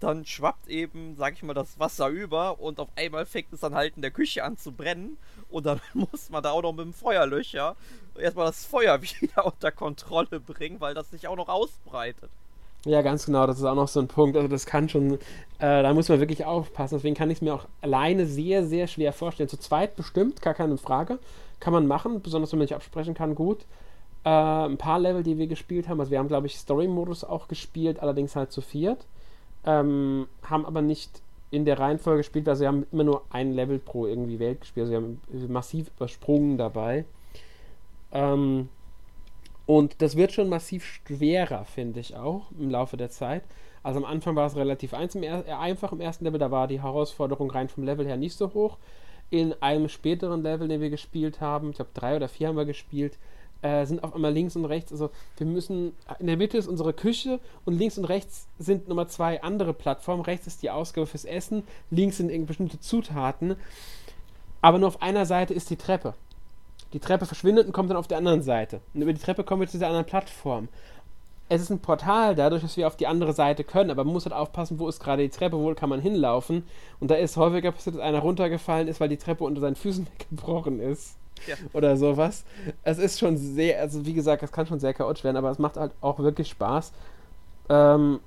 [0.00, 3.74] Dann schwappt eben, sag ich mal, das Wasser über und auf einmal fängt es dann
[3.74, 5.18] halt in der Küche an zu brennen.
[5.48, 7.76] Und dann muss man da auch noch mit dem Feuerlöcher
[8.18, 12.30] erstmal das Feuer wieder unter Kontrolle bringen, weil das sich auch noch ausbreitet.
[12.86, 14.36] Ja, ganz genau, das ist auch noch so ein Punkt.
[14.36, 15.18] Also das kann schon, äh,
[15.58, 16.94] da muss man wirklich aufpassen.
[16.96, 19.48] Deswegen kann ich es mir auch alleine sehr, sehr schwer vorstellen.
[19.48, 21.18] Zu zweit bestimmt, gar keine Frage.
[21.58, 23.66] Kann man machen, besonders wenn man nicht absprechen kann, gut.
[24.24, 27.48] Äh, ein paar Level, die wir gespielt haben, also wir haben, glaube ich, Story-Modus auch
[27.48, 29.04] gespielt, allerdings halt zu viert.
[29.64, 33.80] Ähm, haben aber nicht in der Reihenfolge gespielt, also sie haben immer nur ein Level
[33.80, 37.04] pro irgendwie Welt gespielt, also sie haben massiv übersprungen dabei.
[38.12, 38.68] Ähm,
[39.66, 43.42] und das wird schon massiv schwerer, finde ich auch, im Laufe der Zeit.
[43.82, 47.68] Also am Anfang war es relativ einfach im ersten Level, da war die Herausforderung rein
[47.68, 48.78] vom Level her nicht so hoch.
[49.30, 52.64] In einem späteren Level, den wir gespielt haben, ich glaube drei oder vier haben wir
[52.64, 53.18] gespielt,
[53.62, 56.92] äh, sind auf einmal links und rechts, also wir müssen, in der Mitte ist unsere
[56.92, 60.22] Küche und links und rechts sind Nummer zwei andere Plattformen.
[60.22, 63.56] Rechts ist die Ausgabe fürs Essen, links sind bestimmte Zutaten,
[64.62, 66.14] aber nur auf einer Seite ist die Treppe.
[66.92, 68.80] Die Treppe verschwindet und kommt dann auf der anderen Seite.
[68.94, 70.68] Und über die Treppe kommen wir zu dieser anderen Plattform.
[71.48, 74.24] Es ist ein Portal, dadurch, dass wir auf die andere Seite können, aber man muss
[74.24, 76.64] halt aufpassen, wo ist gerade die Treppe, wo kann man hinlaufen.
[76.98, 80.06] Und da ist häufiger passiert, dass einer runtergefallen ist, weil die Treppe unter seinen Füßen
[80.18, 81.16] weggebrochen ist.
[81.46, 81.54] Ja.
[81.74, 82.44] Oder sowas.
[82.82, 85.58] Es ist schon sehr, also wie gesagt, es kann schon sehr chaotisch werden, aber es
[85.58, 86.92] macht halt auch wirklich Spaß.
[87.68, 88.20] Ähm,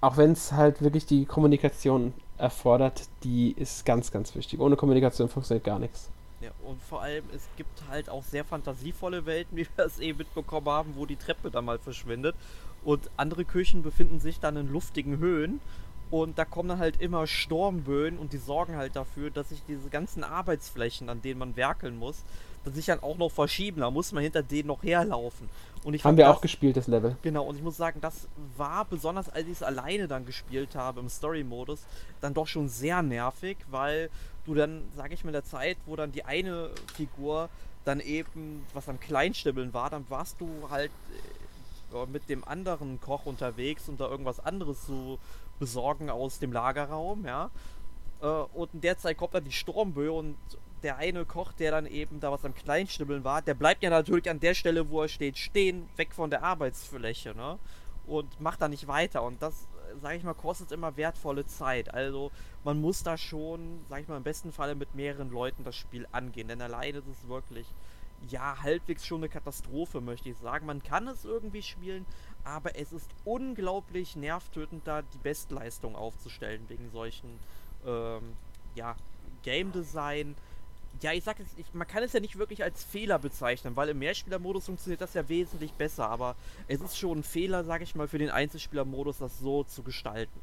[0.00, 4.60] auch wenn es halt wirklich die Kommunikation erfordert, die ist ganz, ganz wichtig.
[4.60, 6.10] Ohne Kommunikation funktioniert gar nichts.
[6.40, 10.18] Ja, und vor allem, es gibt halt auch sehr fantasievolle Welten, wie wir es eben
[10.18, 12.36] mitbekommen haben, wo die Treppe dann mal verschwindet.
[12.84, 15.60] Und andere Küchen befinden sich dann in luftigen Höhen.
[16.10, 19.90] Und da kommen dann halt immer Sturmböen und die sorgen halt dafür, dass sich diese
[19.90, 22.24] ganzen Arbeitsflächen, an denen man werkeln muss,
[22.66, 23.80] sich dann auch noch verschieben.
[23.80, 25.48] Da muss man hinter denen noch herlaufen.
[25.84, 27.16] Und ich Haben wir das, auch gespielt, das Level.
[27.22, 31.00] Genau, und ich muss sagen, das war besonders, als ich es alleine dann gespielt habe
[31.00, 31.84] im Story-Modus,
[32.20, 34.10] dann doch schon sehr nervig, weil
[34.44, 37.48] du dann, sag ich mal, in der Zeit, wo dann die eine Figur
[37.84, 40.90] dann eben, was am Kleinstibbeln war, dann warst du halt
[41.94, 45.18] äh, mit dem anderen Koch unterwegs, um da irgendwas anderes zu
[45.58, 47.50] besorgen aus dem Lagerraum, ja.
[48.20, 50.36] Äh, und in der Zeit kommt dann die Sturmböe und
[50.82, 54.30] der eine Koch, der dann eben da was am Kleinstibbeln war, der bleibt ja natürlich
[54.30, 57.58] an der Stelle, wo er steht, stehen, weg von der Arbeitsfläche, ne?
[58.06, 59.22] Und macht da nicht weiter.
[59.22, 59.68] Und das,
[60.00, 61.92] sage ich mal, kostet immer wertvolle Zeit.
[61.92, 62.30] Also
[62.64, 66.06] man muss da schon, sage ich mal, im besten Falle mit mehreren Leuten das Spiel
[66.10, 66.48] angehen.
[66.48, 67.66] Denn alleine ist es wirklich,
[68.28, 70.66] ja, halbwegs schon eine Katastrophe, möchte ich sagen.
[70.66, 72.06] Man kann es irgendwie spielen,
[72.44, 77.38] aber es ist unglaublich nervtötend, da die Bestleistung aufzustellen wegen solchen,
[77.86, 78.34] ähm,
[78.74, 78.96] ja,
[79.42, 80.34] Game Design,
[81.02, 83.88] ja, ich sag es, ich, man kann es ja nicht wirklich als Fehler bezeichnen, weil
[83.90, 87.94] im Mehrspielermodus funktioniert das ja wesentlich besser, aber es ist schon ein Fehler, sag ich
[87.94, 90.40] mal, für den Einzelspielermodus, das so zu gestalten.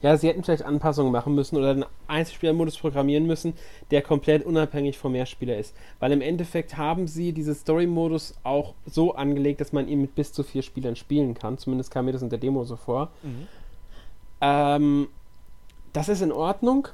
[0.00, 3.54] Ja, sie hätten vielleicht Anpassungen machen müssen oder einen Einzelspielermodus programmieren müssen,
[3.90, 5.74] der komplett unabhängig vom Mehrspieler ist.
[5.98, 10.32] Weil im Endeffekt haben sie diesen Story-Modus auch so angelegt, dass man ihn mit bis
[10.32, 11.58] zu vier Spielern spielen kann.
[11.58, 13.10] Zumindest kam mir das in der Demo so vor.
[13.22, 13.48] Mhm.
[14.40, 15.08] Ähm,
[15.92, 16.88] das ist in Ordnung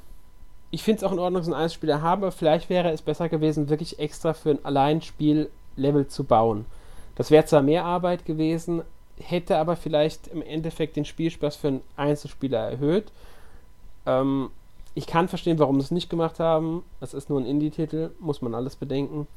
[0.75, 3.29] ich finde es auch in Ordnung, dass ein Einzelspieler haben, aber vielleicht wäre es besser
[3.29, 6.67] gewesen, wirklich extra für ein Alleinspiel-Level zu bauen.
[7.15, 8.83] Das wäre zwar mehr Arbeit gewesen,
[9.17, 13.13] hätte aber vielleicht im Endeffekt den Spielspaß für einen Einzelspieler erhöht.
[14.05, 14.51] Ähm,
[14.97, 16.83] ich kann verstehen, warum sie es nicht gemacht haben.
[17.01, 19.29] Es ist nur ein Indie-Titel, muss man alles bedenken.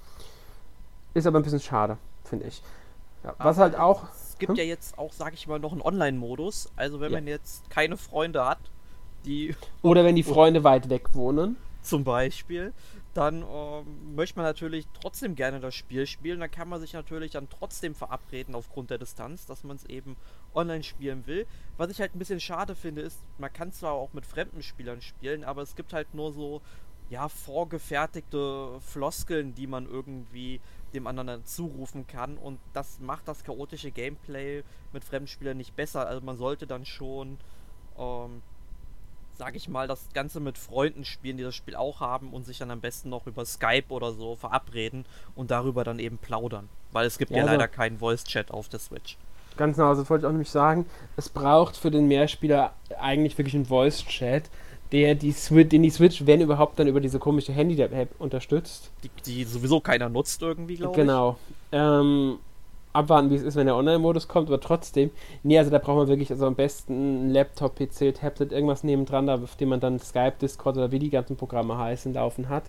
[1.13, 2.63] Ist aber ein bisschen schade, finde ich.
[3.23, 4.05] Ja, was halt auch.
[4.11, 4.55] Es gibt hm?
[4.55, 6.71] ja jetzt auch, sag ich mal, noch einen Online-Modus.
[6.75, 7.17] Also wenn ja.
[7.19, 8.57] man jetzt keine Freunde hat,
[9.27, 9.55] die.
[9.81, 11.57] Oder wenn die Freunde weit weg wohnen.
[11.81, 12.73] Zum Beispiel.
[13.13, 16.39] Dann ähm, möchte man natürlich trotzdem gerne das Spiel spielen.
[16.39, 20.15] Dann kann man sich natürlich dann trotzdem verabreden aufgrund der Distanz, dass man es eben
[20.53, 21.47] online spielen will.
[21.77, 25.01] Was ich halt ein bisschen schade finde, ist, man kann zwar auch mit fremden Spielern
[25.01, 26.61] spielen, aber es gibt halt nur so
[27.09, 30.59] ja, vorgefertigte Floskeln, die man irgendwie
[30.93, 32.37] dem anderen zurufen kann.
[32.37, 34.63] Und das macht das chaotische Gameplay
[34.93, 36.07] mit Fremdspielern nicht besser.
[36.07, 37.37] Also man sollte dann schon
[37.97, 38.41] ähm,
[39.37, 42.57] sag ich mal, das Ganze mit Freunden spielen, die das Spiel auch haben und sich
[42.57, 46.69] dann am besten noch über Skype oder so verabreden und darüber dann eben plaudern.
[46.91, 49.17] Weil es gibt ja, ja also leider keinen Voice-Chat auf der Switch.
[49.55, 50.85] Ganz genau, das wollte ich auch nämlich sagen.
[51.15, 54.49] Es braucht für den Mehrspieler eigentlich wirklich einen Voice-Chat,
[54.91, 58.91] der die Switch, den die Switch, wenn überhaupt, dann über diese komische Handy-App unterstützt.
[59.03, 60.97] Die, die, sowieso keiner nutzt irgendwie, glaube ich.
[60.97, 61.37] Genau.
[61.71, 62.39] Ähm,
[62.93, 65.11] abwarten, wie es ist, wenn der Online-Modus kommt, aber trotzdem,
[65.43, 69.29] nee, also da braucht man wirklich also am besten einen Laptop, PC, Tablet, irgendwas nebendran,
[69.29, 72.63] auf dem man dann Skype, Discord oder wie die ganzen Programme heißen, laufen hat,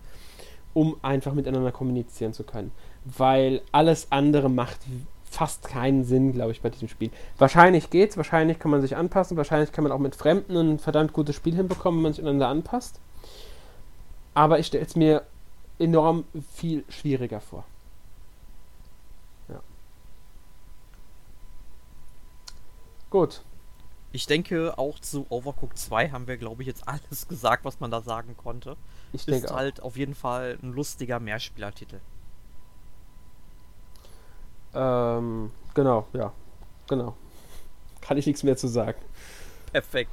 [0.74, 2.72] um einfach miteinander kommunizieren zu können.
[3.04, 4.80] Weil alles andere macht
[5.24, 7.10] fast keinen Sinn, glaube ich, bei diesem Spiel.
[7.38, 11.12] Wahrscheinlich geht's, wahrscheinlich kann man sich anpassen, wahrscheinlich kann man auch mit Fremden ein verdammt
[11.12, 13.00] gutes Spiel hinbekommen, wenn man sich aneinander anpasst.
[14.34, 15.22] Aber ich stelle es mir
[15.78, 17.64] enorm viel schwieriger vor.
[23.10, 23.42] Gut.
[24.10, 27.90] Ich denke, auch zu Overcooked 2 haben wir, glaube ich, jetzt alles gesagt, was man
[27.90, 28.76] da sagen konnte.
[29.12, 32.00] Ich denke Ist halt auf jeden Fall ein lustiger Mehrspielertitel.
[34.74, 36.32] Ähm, genau, ja.
[36.88, 37.16] Genau.
[38.00, 38.98] Kann ich nichts mehr zu sagen.
[39.72, 40.10] Perfekt.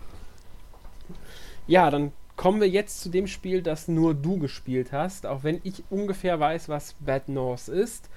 [1.67, 5.61] Ja, dann kommen wir jetzt zu dem Spiel, das nur du gespielt hast, auch wenn
[5.63, 8.09] ich ungefähr weiß, was Bad North ist.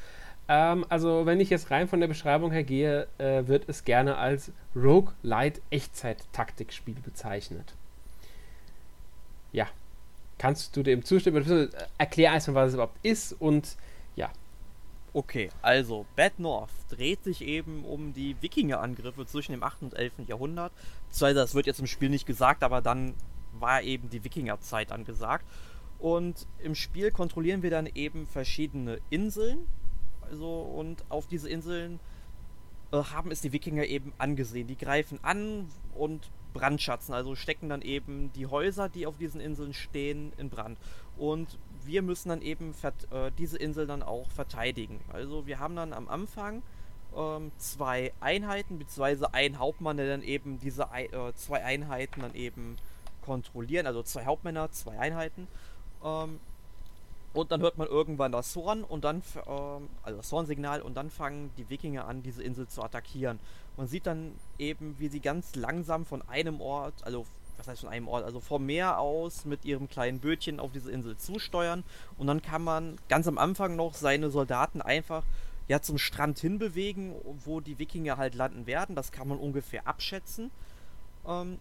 [0.48, 4.16] Ähm, also, wenn ich jetzt rein von der Beschreibung her gehe, äh, wird es gerne
[4.16, 7.74] als Rogue-Light Echtzeit-Taktikspiel bezeichnet.
[9.52, 9.66] Ja.
[10.38, 11.70] Kannst du dem zustimmen?
[11.98, 13.76] Erklär erstmal, was es überhaupt ist und
[14.14, 14.30] ja.
[15.12, 19.82] Okay, also Bad North dreht sich eben um die Wikinger-Angriffe zwischen dem 8.
[19.82, 20.12] und 11.
[20.28, 20.72] Jahrhundert.
[21.10, 23.14] Das wird jetzt im Spiel nicht gesagt, aber dann
[23.52, 25.44] war eben die Wikingerzeit angesagt.
[25.98, 29.66] Und im Spiel kontrollieren wir dann eben verschiedene Inseln.
[30.30, 32.00] Also, und auf diese Inseln
[32.92, 34.66] äh, haben es die Wikinger eben angesehen.
[34.66, 39.74] Die greifen an und brandschatzen, also stecken dann eben die Häuser, die auf diesen Inseln
[39.74, 40.78] stehen, in Brand.
[41.16, 45.00] Und wir müssen dann eben äh, diese Insel dann auch verteidigen.
[45.12, 46.62] Also wir haben dann am Anfang
[47.16, 52.76] ähm, zwei Einheiten, beziehungsweise ein Hauptmann, der dann eben diese äh, zwei Einheiten dann eben
[53.22, 55.48] kontrollieren, also zwei Hauptmänner, zwei Einheiten.
[56.02, 56.40] Ähm,
[57.32, 61.10] und dann hört man irgendwann das Horn und dann, ähm, also das Hornsignal und dann
[61.10, 63.38] fangen die Wikinger an, diese Insel zu attackieren.
[63.76, 67.26] Man sieht dann eben, wie sie ganz langsam von einem Ort, also
[67.58, 70.90] was heißt von einem Ort, also vom Meer aus mit ihrem kleinen Bötchen auf diese
[70.90, 71.84] Insel zusteuern.
[72.16, 75.24] Und dann kann man ganz am Anfang noch seine Soldaten einfach
[75.66, 77.14] ja zum Strand hinbewegen,
[77.44, 78.94] wo die Wikinger halt landen werden.
[78.96, 80.50] Das kann man ungefähr abschätzen.
[81.26, 81.58] Ähm,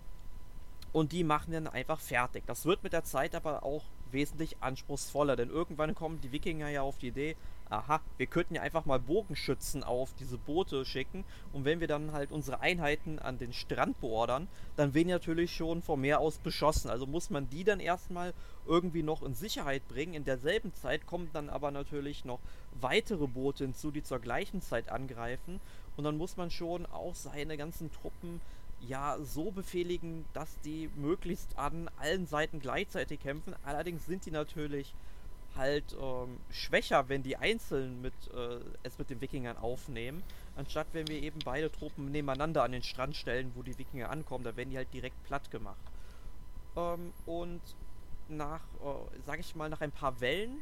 [0.93, 2.43] und die machen dann einfach fertig.
[2.47, 6.81] Das wird mit der Zeit aber auch wesentlich anspruchsvoller, denn irgendwann kommen die Wikinger ja
[6.81, 7.35] auf die Idee,
[7.69, 12.13] aha, wir könnten ja einfach mal Bogenschützen auf diese Boote schicken und wenn wir dann
[12.13, 16.37] halt unsere Einheiten an den Strand beordern, dann werden die natürlich schon vom Meer aus
[16.37, 16.89] beschossen.
[16.89, 18.33] Also muss man die dann erstmal
[18.65, 20.13] irgendwie noch in Sicherheit bringen.
[20.13, 22.39] In derselben Zeit kommen dann aber natürlich noch
[22.79, 25.59] weitere Boote hinzu, die zur gleichen Zeit angreifen
[25.97, 28.39] und dann muss man schon auch seine ganzen Truppen
[28.81, 33.55] ja so befehligen, dass die möglichst an allen Seiten gleichzeitig kämpfen.
[33.63, 34.93] Allerdings sind die natürlich
[35.55, 40.21] halt ähm, schwächer, wenn die einzeln mit, äh, es mit den Wikingern aufnehmen,
[40.55, 44.43] anstatt wenn wir eben beide Truppen nebeneinander an den Strand stellen, wo die Wikinger ankommen,
[44.43, 45.81] da werden die halt direkt platt gemacht.
[46.75, 47.61] Ähm, und
[48.29, 50.61] nach, äh, sag ich mal, nach ein paar Wellen,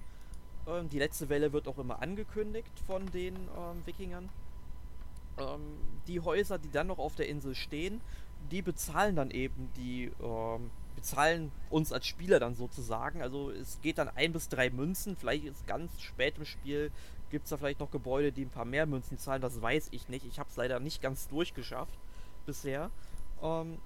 [0.66, 4.30] äh, die letzte Welle wird auch immer angekündigt von den ähm, Wikingern,
[5.38, 8.02] ähm, die Häuser, die dann noch auf der Insel stehen,
[8.52, 13.22] die bezahlen dann eben die, ähm, bezahlen uns als Spieler dann sozusagen.
[13.22, 15.16] Also es geht dann ein bis drei Münzen.
[15.16, 16.92] Vielleicht ist ganz spät im Spiel,
[17.30, 19.42] gibt es da vielleicht noch Gebäude, die ein paar mehr Münzen zahlen.
[19.42, 20.26] Das weiß ich nicht.
[20.26, 21.98] Ich habe es leider nicht ganz durchgeschafft
[22.46, 22.92] bisher.
[23.42, 23.78] Ähm,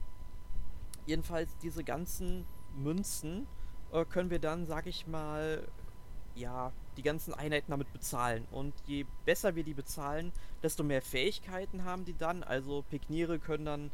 [1.05, 2.45] jedenfalls diese ganzen
[2.77, 3.47] Münzen
[3.91, 5.67] äh, können wir dann, sag ich mal,
[6.35, 8.45] ja, die ganzen Einheiten damit bezahlen.
[8.51, 12.43] Und je besser wir die bezahlen, desto mehr Fähigkeiten haben die dann.
[12.43, 13.91] Also Pikniere können dann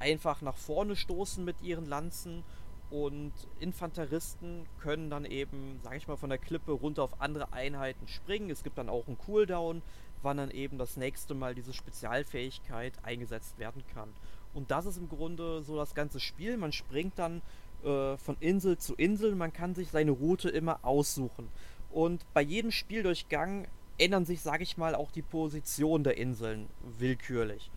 [0.00, 2.42] einfach nach vorne stoßen mit ihren Lanzen
[2.90, 8.08] und Infanteristen können dann eben, sag ich mal, von der Klippe runter auf andere Einheiten
[8.08, 8.50] springen.
[8.50, 9.80] Es gibt dann auch einen Cooldown,
[10.22, 14.08] wann dann eben das nächste Mal diese Spezialfähigkeit eingesetzt werden kann.
[14.52, 16.56] Und das ist im Grunde so das ganze Spiel.
[16.56, 17.40] Man springt dann
[17.84, 21.48] äh, von Insel zu Insel, man kann sich seine Route immer aussuchen.
[21.90, 23.66] Und bei jedem Spieldurchgang
[23.98, 27.70] ändern sich, sage ich mal, auch die Position der Inseln willkürlich.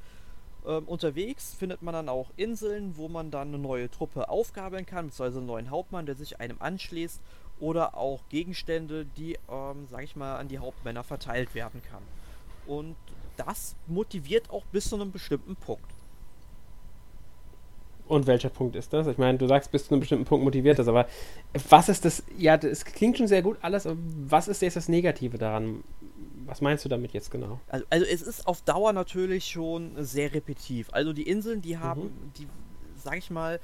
[0.66, 5.08] Ähm, unterwegs findet man dann auch Inseln, wo man dann eine neue Truppe aufgabeln kann,
[5.08, 7.20] beziehungsweise einen neuen Hauptmann, der sich einem anschließt,
[7.60, 12.02] oder auch Gegenstände, die, ähm, sag ich mal, an die Hauptmänner verteilt werden kann.
[12.66, 12.96] Und
[13.38, 15.90] das motiviert auch bis zu einem bestimmten Punkt.
[18.12, 19.08] Und welcher Punkt ist das?
[19.08, 21.08] Ich meine, du sagst, bis zu einem bestimmten Punkt motiviert das, aber
[21.70, 22.24] was ist das?
[22.38, 23.96] Ja, es klingt schon sehr gut alles, aber
[24.28, 25.82] was ist jetzt das Negative daran?
[26.46, 27.62] Was meinst du damit jetzt genau?
[27.70, 30.90] Also, also es ist auf Dauer natürlich schon sehr repetitiv.
[30.92, 32.34] Also die Inseln, die haben, mhm.
[32.38, 32.48] die,
[33.02, 33.62] sag ich mal,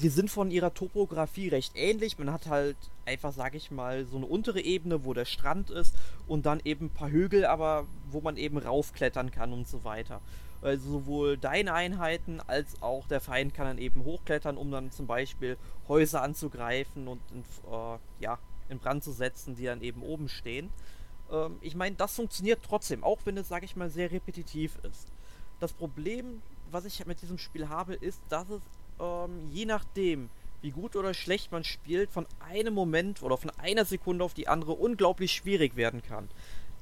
[0.00, 2.18] die sind von ihrer Topografie recht ähnlich.
[2.18, 5.94] Man hat halt einfach, sag ich mal, so eine untere Ebene, wo der Strand ist
[6.26, 10.20] und dann eben ein paar Hügel, aber wo man eben raufklettern kann und so weiter.
[10.60, 15.06] Also sowohl deine Einheiten als auch der Feind kann dann eben hochklettern, um dann zum
[15.06, 17.40] Beispiel Häuser anzugreifen und in,
[17.72, 20.70] äh, ja, in Brand zu setzen, die dann eben oben stehen.
[21.30, 25.12] Ähm, ich meine, das funktioniert trotzdem, auch wenn es, sage ich mal, sehr repetitiv ist.
[25.60, 28.62] Das Problem, was ich mit diesem Spiel habe, ist, dass es
[29.00, 30.28] ähm, je nachdem,
[30.60, 34.48] wie gut oder schlecht man spielt, von einem Moment oder von einer Sekunde auf die
[34.48, 36.28] andere unglaublich schwierig werden kann.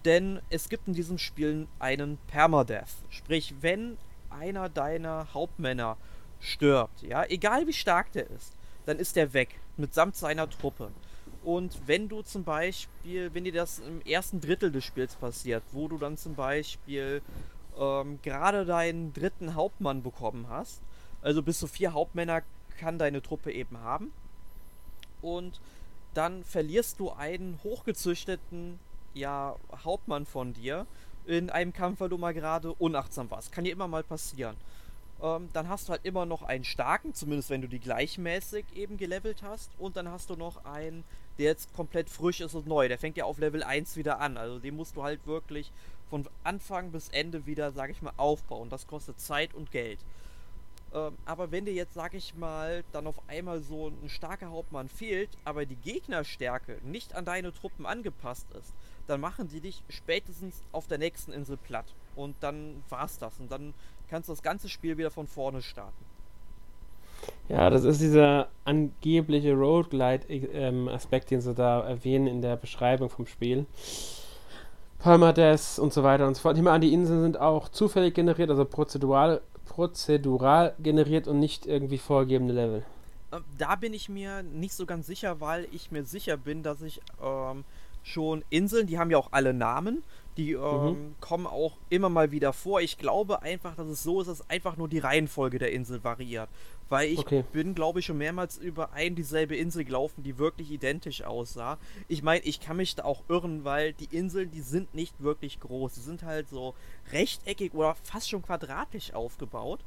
[0.07, 2.95] Denn es gibt in diesem Spiel einen Permadeath.
[3.11, 3.99] Sprich, wenn
[4.31, 5.97] einer deiner Hauptmänner
[6.39, 8.53] stirbt, ja, egal wie stark der ist,
[8.85, 10.93] dann ist der weg, mitsamt seiner Truppe.
[11.43, 15.89] Und wenn du zum Beispiel, wenn dir das im ersten Drittel des Spiels passiert, wo
[15.89, 17.21] du dann zum Beispiel
[17.77, 20.83] ähm, gerade deinen dritten Hauptmann bekommen hast,
[21.21, 22.43] also bis zu vier Hauptmänner
[22.79, 24.13] kann deine Truppe eben haben.
[25.21, 25.61] Und
[26.15, 28.79] dann verlierst du einen hochgezüchteten
[29.17, 30.87] ja, Hauptmann von dir
[31.27, 33.51] in einem Kampf, weil du mal gerade unachtsam warst.
[33.51, 34.57] Kann dir immer mal passieren.
[35.23, 38.97] Ähm, dann hast du halt immer noch einen starken, zumindest wenn du die gleichmäßig eben
[38.99, 39.71] gelevelt hast.
[39.79, 41.05] Und dann hast du noch einen,
[41.39, 42.89] der jetzt komplett frisch ist und neu.
[42.89, 44.37] Der fängt ja auf Level 1 wieder an.
[44.37, 45.73] Also den musst du halt wirklich
[46.11, 48.69] von Anfang bis Ende wieder, sag ich mal, aufbauen.
[48.69, 49.99] Das kostet Zeit und Geld.
[50.95, 54.89] Ähm, aber wenn dir jetzt, sag ich mal, dann auf einmal so ein starker Hauptmann
[54.89, 58.73] fehlt, aber die Gegnerstärke nicht an deine Truppen angepasst ist,
[59.07, 61.87] dann machen die dich spätestens auf der nächsten Insel platt.
[62.15, 63.39] Und dann war's das.
[63.39, 63.75] Und dann
[64.09, 66.05] kannst du das ganze Spiel wieder von vorne starten.
[67.49, 73.67] Ja, das ist dieser angebliche Roguelite-Aspekt, den sie da erwähnen in der Beschreibung vom Spiel.
[74.99, 76.57] Permadeath und so weiter und so fort.
[76.57, 81.99] Ich meine, die Inseln sind auch zufällig generiert, also prozedural, prozedural generiert und nicht irgendwie
[81.99, 82.83] vorgegebene Level.
[83.33, 86.83] Ähm, da bin ich mir nicht so ganz sicher, weil ich mir sicher bin, dass
[86.83, 87.65] ich ähm,
[88.07, 90.05] schon Inseln, die haben ja auch alle Namen,
[90.37, 91.15] die ähm, mhm.
[91.21, 92.81] kommen auch immer mal wieder vor.
[92.81, 96.49] Ich glaube einfach, dass es so ist, dass einfach nur die Reihenfolge der Insel variiert.
[96.89, 97.45] Weil ich okay.
[97.53, 101.79] bin, glaube ich, schon mehrmals über ein dieselbe Insel gelaufen, die wirklich identisch aussah.
[102.07, 105.59] Ich meine, ich kann mich da auch irren, weil die Inseln, die sind nicht wirklich
[105.59, 105.95] groß.
[105.95, 106.75] Die sind halt so
[107.11, 109.81] rechteckig oder fast schon quadratisch aufgebaut.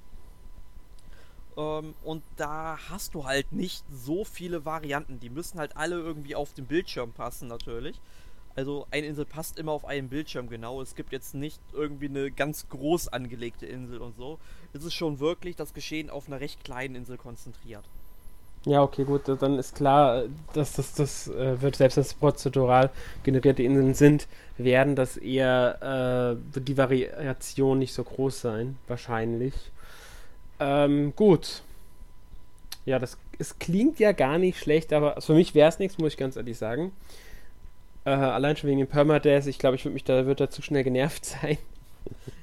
[1.60, 5.20] Ähm, und da hast du halt nicht so viele Varianten.
[5.20, 8.00] Die müssen halt alle irgendwie auf den Bildschirm passen, natürlich.
[8.56, 10.82] Also eine Insel passt immer auf einen Bildschirm genau.
[10.82, 14.40] Es gibt jetzt nicht irgendwie eine ganz groß angelegte Insel und so.
[14.74, 17.84] Es ist schon wirklich das Geschehen auf einer recht kleinen Insel konzentriert.
[18.66, 22.90] Ja, okay, gut, dann ist klar, dass das, das äh, wird, selbst das prozedural
[23.24, 25.78] generierte Inseln sind, werden das eher,
[26.42, 29.54] äh, wird die Variation nicht so groß sein, wahrscheinlich.
[30.60, 31.64] Ähm, gut.
[32.86, 36.14] Ja, das es klingt ja gar nicht schlecht, aber für mich wäre es nichts, muss
[36.14, 36.92] ich ganz ehrlich sagen.
[38.04, 40.62] Äh, allein schon wegen dem Permadeath, ich glaube, ich würde mich da, wird da zu
[40.62, 41.58] schnell genervt sein.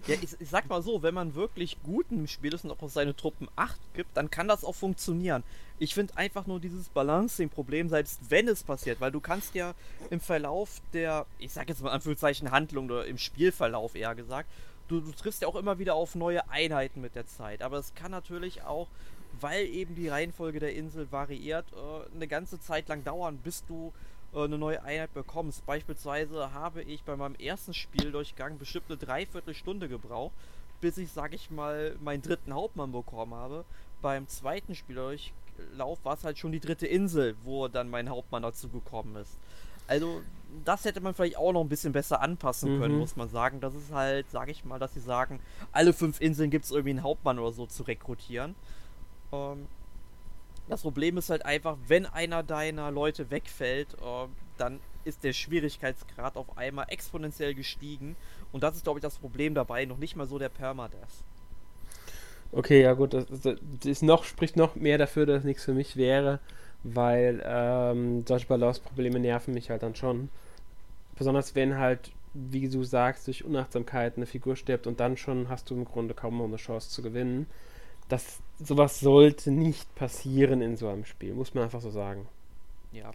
[0.07, 2.81] Ja, ich, ich, sag mal so, wenn man wirklich gut im Spiel ist und auch
[2.81, 5.42] auf seine Truppen Acht gibt, dann kann das auch funktionieren.
[5.79, 9.74] Ich finde einfach nur dieses Balancing-Problem, selbst wenn es passiert, weil du kannst ja
[10.11, 14.48] im Verlauf der, ich sag jetzt mal Anführungszeichen Handlung oder im Spielverlauf eher gesagt,
[14.88, 17.62] du, du triffst ja auch immer wieder auf neue Einheiten mit der Zeit.
[17.62, 18.88] Aber es kann natürlich auch,
[19.40, 23.92] weil eben die Reihenfolge der Insel variiert, äh, eine ganze Zeit lang dauern, bis du
[24.35, 25.64] äh, eine neue Einheit bekommst.
[25.66, 30.35] Beispielsweise habe ich bei meinem ersten Spieldurchgang bestimmt eine Dreiviertelstunde gebraucht,
[30.81, 33.64] bis ich, sag ich mal, meinen dritten Hauptmann bekommen habe.
[34.03, 38.68] Beim zweiten Spieldurchlauf war es halt schon die dritte Insel, wo dann mein Hauptmann dazu
[38.68, 39.38] gekommen ist.
[39.88, 40.22] Also,
[40.64, 43.00] das hätte man vielleicht auch noch ein bisschen besser anpassen können, mhm.
[43.00, 43.61] muss man sagen.
[43.61, 45.40] Das ist halt, sag ich mal, dass sie sagen,
[45.72, 48.54] alle fünf Inseln gibt es irgendwie einen Hauptmann oder so zu rekrutieren.
[49.32, 49.66] Ähm,
[50.68, 54.26] das Problem ist halt einfach, wenn einer deiner Leute wegfällt, äh,
[54.59, 58.16] dann ist der Schwierigkeitsgrad auf einmal exponentiell gestiegen.
[58.52, 61.24] Und das ist, glaube ich, das Problem dabei, noch nicht mal so der Permadeath.
[62.52, 65.96] Okay, ja gut, das, das ist noch, spricht noch mehr dafür, dass nichts für mich
[65.96, 66.40] wäre,
[66.82, 70.28] weil ähm, solche Balance-Probleme nerven mich halt dann schon.
[71.16, 75.70] Besonders wenn halt, wie du sagst, durch Unachtsamkeit eine Figur stirbt und dann schon hast
[75.70, 77.46] du im Grunde kaum noch eine Chance zu gewinnen
[78.08, 82.26] das sowas sollte nicht passieren in so einem Spiel, muss man einfach so sagen.
[82.92, 83.10] Ja,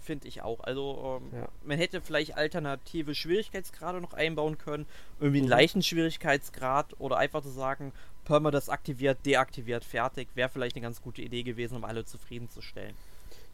[0.00, 0.60] finde ich auch.
[0.60, 1.48] Also ähm, ja.
[1.64, 4.86] man hätte vielleicht alternative Schwierigkeitsgrade noch einbauen können,
[5.20, 5.52] irgendwie einen mhm.
[5.52, 7.92] leichten Schwierigkeitsgrad oder einfach zu sagen,
[8.24, 12.94] Perma das aktiviert, deaktiviert, fertig, wäre vielleicht eine ganz gute Idee gewesen, um alle zufriedenzustellen.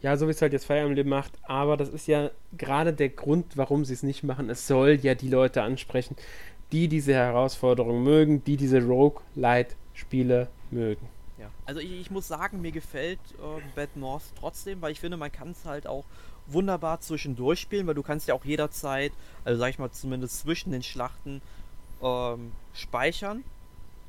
[0.01, 3.09] Ja, so wie es halt jetzt Fire Emblem macht, aber das ist ja gerade der
[3.09, 4.49] Grund, warum sie es nicht machen.
[4.49, 6.15] Es soll ja die Leute ansprechen,
[6.71, 11.09] die diese Herausforderung mögen, die diese Rogue-Light-Spiele mögen.
[11.49, 15.17] Ja, also ich, ich, muss sagen, mir gefällt äh, Bad North trotzdem, weil ich finde,
[15.17, 16.05] man kann es halt auch
[16.47, 19.13] wunderbar zwischendurch spielen, weil du kannst ja auch jederzeit,
[19.45, 21.43] also sag ich mal zumindest zwischen den Schlachten,
[22.03, 23.45] ähm, speichern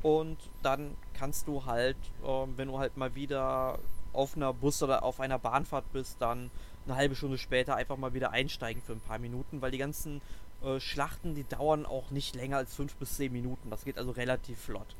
[0.01, 3.79] und dann kannst du halt, ähm, wenn du halt mal wieder
[4.13, 6.49] auf einer Bus- oder auf einer Bahnfahrt bist, dann
[6.85, 10.21] eine halbe Stunde später einfach mal wieder einsteigen für ein paar Minuten, weil die ganzen
[10.63, 13.69] äh, Schlachten, die dauern auch nicht länger als fünf bis zehn Minuten.
[13.69, 14.95] Das geht also relativ flott.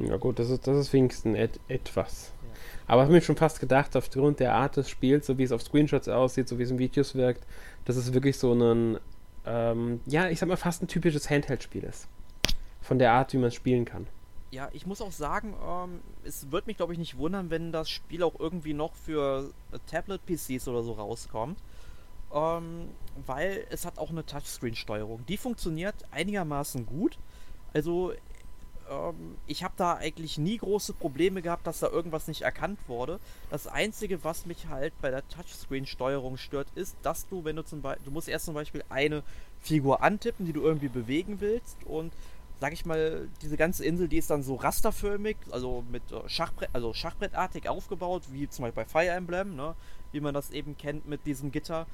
[0.00, 2.32] Ja gut, das ist, das ist wenigstens et etwas.
[2.42, 2.60] Ja.
[2.86, 5.52] Aber ich habe mir schon fast gedacht, aufgrund der Art des Spiels, so wie es
[5.52, 7.44] auf Screenshots aussieht, so wie es in Videos wirkt,
[7.84, 8.98] dass es wirklich so ein,
[9.46, 12.08] ähm, ja, ich sag mal, fast ein typisches Handheld-Spiel ist.
[12.80, 14.06] Von der Art, wie man es spielen kann.
[14.50, 17.90] Ja, ich muss auch sagen, ähm, es wird mich, glaube ich, nicht wundern, wenn das
[17.90, 19.50] Spiel auch irgendwie noch für
[19.90, 21.58] Tablet-PCs oder so rauskommt.
[22.32, 22.88] Ähm,
[23.26, 25.24] weil es hat auch eine Touchscreen-Steuerung.
[25.26, 27.18] Die funktioniert einigermaßen gut.
[27.72, 28.12] Also
[28.90, 33.20] ähm, ich habe da eigentlich nie große Probleme gehabt, dass da irgendwas nicht erkannt wurde.
[33.50, 37.82] Das Einzige, was mich halt bei der Touchscreen-Steuerung stört, ist, dass du, wenn du zum
[37.82, 39.22] Beispiel, du musst erst zum Beispiel eine
[39.60, 42.12] Figur antippen, die du irgendwie bewegen willst und
[42.60, 46.70] sag ich mal, diese ganze Insel, die ist dann so rasterförmig, also mit äh, Schachbrett,
[46.72, 49.74] also Schachbrettartig aufgebaut, wie zum Beispiel bei Fire Emblem, ne?
[50.12, 51.86] wie man das eben kennt mit diesem Gitter.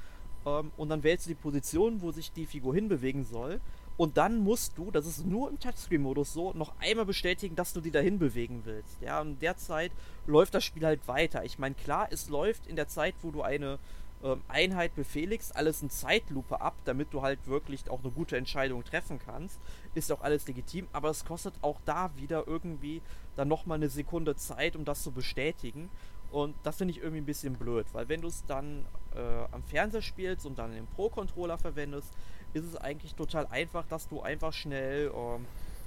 [0.46, 3.60] Ähm, und dann wählst du die Position, wo sich die Figur hinbewegen soll.
[3.96, 7.80] Und dann musst du, das ist nur im Touchscreen-Modus so, noch einmal bestätigen, dass du
[7.80, 9.00] die dahin bewegen willst.
[9.00, 9.92] Ja, und derzeit
[10.26, 11.44] läuft das Spiel halt weiter.
[11.44, 13.78] Ich meine, klar, es läuft in der Zeit, wo du eine
[14.24, 18.82] ähm, Einheit befehligst, alles in Zeitlupe ab, damit du halt wirklich auch eine gute Entscheidung
[18.82, 19.60] treffen kannst.
[19.94, 23.00] Ist auch alles legitim, aber es kostet auch da wieder irgendwie
[23.36, 25.88] dann nochmal eine Sekunde Zeit, um das zu bestätigen.
[26.32, 29.62] Und das finde ich irgendwie ein bisschen blöd, weil wenn du es dann äh, am
[29.62, 32.12] Fernseher spielst und dann den Pro-Controller verwendest,
[32.54, 35.44] ist es eigentlich total einfach, dass du einfach schnell ähm,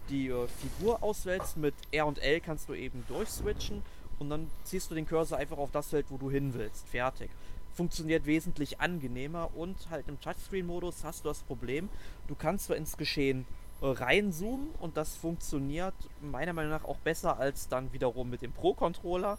[0.10, 1.58] die äh, Figur auswählst.
[1.58, 3.82] Mit R und L kannst du eben durchswitchen
[4.20, 6.88] und dann ziehst du den Cursor einfach auf das Feld, wo du hin willst.
[6.88, 7.30] Fertig.
[7.74, 11.90] Funktioniert wesentlich angenehmer und halt im Touchscreen-Modus hast du das Problem,
[12.28, 13.46] du kannst zwar ins Geschehen
[13.82, 18.52] äh, reinzoomen und das funktioniert meiner Meinung nach auch besser als dann wiederum mit dem
[18.52, 19.38] Pro-Controller.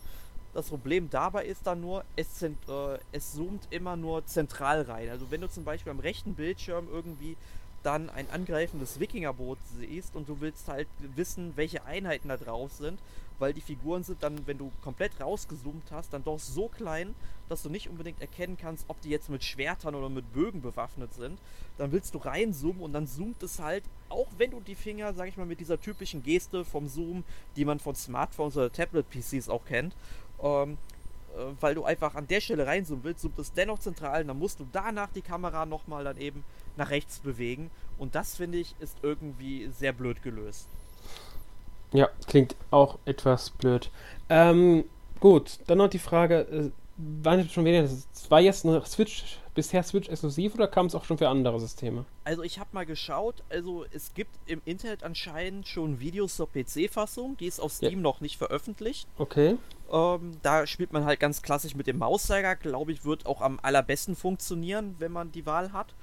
[0.55, 2.51] Das Problem dabei ist dann nur, es, äh,
[3.13, 5.11] es zoomt immer nur zentral rein.
[5.11, 7.37] Also wenn du zum Beispiel am rechten Bildschirm irgendwie
[7.83, 12.99] dann ein angreifendes Wikingerboot siehst und du willst halt wissen, welche Einheiten da drauf sind,
[13.39, 17.15] weil die Figuren sind dann, wenn du komplett rausgezoomt hast, dann doch so klein,
[17.49, 21.15] dass du nicht unbedingt erkennen kannst, ob die jetzt mit Schwertern oder mit Bögen bewaffnet
[21.15, 21.39] sind.
[21.77, 25.29] Dann willst du reinzoomen und dann zoomt es halt, auch wenn du die Finger, sag
[25.29, 27.23] ich mal, mit dieser typischen Geste vom Zoom,
[27.57, 29.95] die man von Smartphones oder Tablet-PCs auch kennt,
[30.43, 30.79] ähm,
[31.37, 34.61] äh, weil du einfach an der Stelle reinzoomen willst, zoomt es dennoch zentral, dann musst
[34.61, 36.45] du danach die Kamera nochmal dann eben
[36.77, 37.71] nach rechts bewegen.
[37.99, 40.69] Und das finde ich ist irgendwie sehr blöd gelöst.
[41.93, 43.91] Ja, klingt auch etwas blöd.
[44.29, 44.85] Ähm,
[45.21, 49.83] gut, dann noch die Frage, äh, wann schon wieder, das war jetzt eine Switch, bisher
[49.83, 52.05] Switch exklusiv oder kam es auch schon für andere Systeme?
[52.25, 57.37] Also ich habe mal geschaut, also es gibt im Internet anscheinend schon Videos zur PC-Fassung,
[57.37, 57.99] die ist auf Steam ja.
[58.01, 59.09] noch nicht veröffentlicht.
[59.19, 59.57] Okay.
[59.93, 63.59] Ähm, da spielt man halt ganz klassisch mit dem Mauszeiger, glaube ich, wird auch am
[63.63, 65.95] allerbesten funktionieren, wenn man die Wahl hat.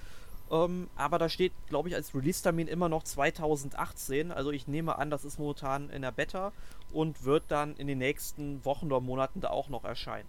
[0.51, 4.31] Ähm, aber da steht, glaube ich, als Release-Termin immer noch 2018.
[4.31, 6.51] Also ich nehme an, das ist momentan in der Beta
[6.93, 10.27] und wird dann in den nächsten Wochen oder Monaten da auch noch erscheinen.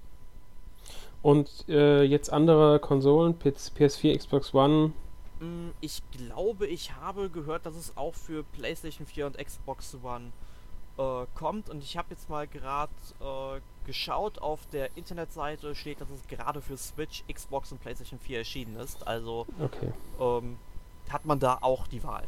[1.26, 4.92] Und äh, jetzt andere Konsolen, PS4, Xbox One?
[5.40, 10.30] Mm, ich glaube, ich habe gehört, dass es auch für PlayStation 4 und Xbox One
[10.98, 11.68] äh, kommt.
[11.68, 16.60] Und ich habe jetzt mal gerade äh, geschaut, auf der Internetseite steht, dass es gerade
[16.60, 19.04] für Switch, Xbox und PlayStation 4 erschienen ist.
[19.04, 19.92] Also okay.
[20.20, 20.58] ähm,
[21.10, 22.22] hat man da auch die Wahl.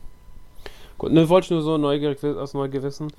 [0.99, 3.13] Gut, ne, wollte ich nur so neugierig aus Neugewissen.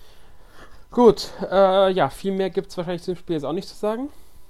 [0.91, 4.09] Gut, äh, ja, viel mehr gibt es wahrscheinlich zum Spiel jetzt auch nicht zu sagen.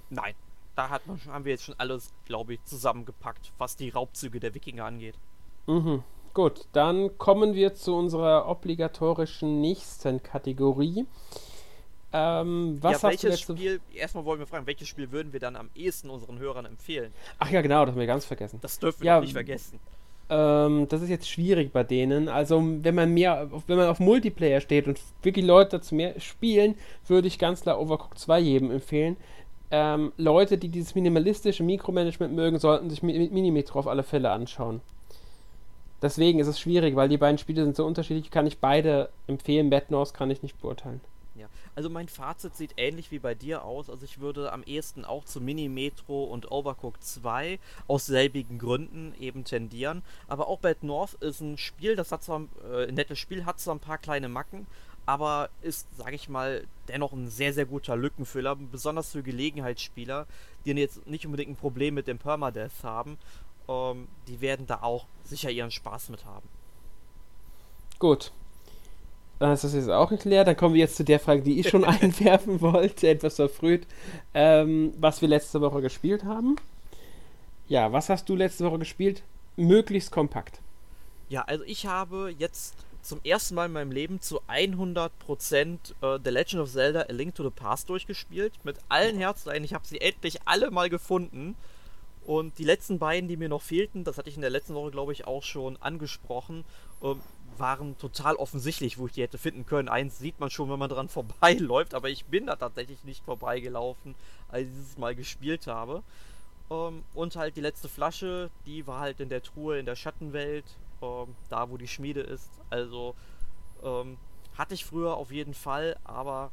[0.10, 0.34] Nein,
[0.80, 4.56] da hat man, haben wir jetzt schon alles, glaube ich, zusammengepackt, was die Raubzüge der
[4.56, 5.16] Wikinger angeht.
[5.68, 6.04] Mhm.
[6.34, 11.06] Gut, dann kommen wir zu unserer obligatorischen nächsten Kategorie.
[12.14, 15.70] Ähm, was ja, welches Spiel, erstmal wollen wir fragen, welches Spiel würden wir dann am
[15.76, 17.12] ehesten unseren Hörern empfehlen?
[17.40, 18.60] Ach ja, genau, das haben wir ganz vergessen.
[18.62, 19.80] Das dürfen wir ja, nicht vergessen.
[20.30, 22.30] Ähm, das ist jetzt schwierig bei denen.
[22.30, 26.76] Also, wenn man mehr, wenn man auf Multiplayer steht und wirklich Leute dazu mehr spielen,
[27.06, 29.18] würde ich ganz klar Overcooked 2 jedem empfehlen.
[29.72, 34.82] Ähm, Leute, die dieses minimalistische Mikromanagement mögen, sollten sich Minimetro auf alle Fälle anschauen.
[36.02, 39.70] Deswegen ist es schwierig, weil die beiden Spiele sind so unterschiedlich, kann ich beide empfehlen.
[39.70, 41.02] Bad North kann ich nicht beurteilen.
[41.36, 43.90] Ja, also mein Fazit sieht ähnlich wie bei dir aus.
[43.90, 49.14] Also ich würde am ehesten auch zu Mini Metro und Overcooked 2 aus selbigen Gründen
[49.20, 50.04] eben tendieren.
[50.28, 52.42] Aber auch Bad North ist ein Spiel, das hat zwar
[52.72, 54.68] äh, ein nettes Spiel, hat zwar ein paar kleine Macken,
[55.10, 60.28] aber ist, sage ich mal, dennoch ein sehr, sehr guter Lückenfüller, besonders für Gelegenheitsspieler,
[60.66, 63.18] die jetzt nicht unbedingt ein Problem mit dem Permadeath haben.
[63.68, 66.48] Ähm, die werden da auch sicher ihren Spaß mit haben.
[67.98, 68.32] Gut,
[69.40, 70.48] dann ist das jetzt auch geklärt.
[70.48, 73.88] Dann kommen wir jetzt zu der Frage, die ich schon einwerfen wollte, etwas verfrüht,
[74.36, 76.56] ähm, was wir letzte Woche gespielt haben.
[77.68, 79.24] Ja, was hast du letzte Woche gespielt?
[79.56, 80.62] Möglichst kompakt.
[81.30, 85.10] Ja, also ich habe jetzt zum ersten Mal in meinem Leben zu 100%
[86.02, 88.54] äh, The Legend of Zelda A Link to the Past durchgespielt.
[88.64, 89.64] Mit allen Herzlein.
[89.64, 91.56] Ich habe sie endlich alle mal gefunden.
[92.26, 94.92] Und die letzten beiden, die mir noch fehlten, das hatte ich in der letzten Woche,
[94.92, 96.64] glaube ich, auch schon angesprochen,
[97.02, 97.20] ähm,
[97.58, 99.90] waren total offensichtlich, wo ich die hätte finden können.
[99.90, 104.16] Eins sieht man schon, wenn man dran vorbeiläuft, aber ich bin da tatsächlich nicht vorbeigelaufen,
[104.50, 106.04] als ich dieses Mal gespielt habe.
[106.70, 110.66] Ähm, und halt die letzte Flasche, die war halt in der Truhe in der Schattenwelt,
[111.02, 112.50] ähm, da wo die Schmiede ist.
[112.70, 113.16] Also
[113.84, 114.18] ähm,
[114.58, 116.52] Hatte ich früher auf jeden Fall, aber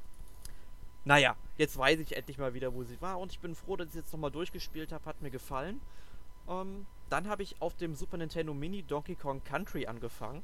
[1.05, 3.89] naja, jetzt weiß ich endlich mal wieder, wo sie war und ich bin froh, dass
[3.89, 5.81] ich jetzt nochmal durchgespielt habe, hat mir gefallen.
[6.49, 10.43] Ähm, dann habe ich auf dem Super Nintendo Mini Donkey Kong Country angefangen.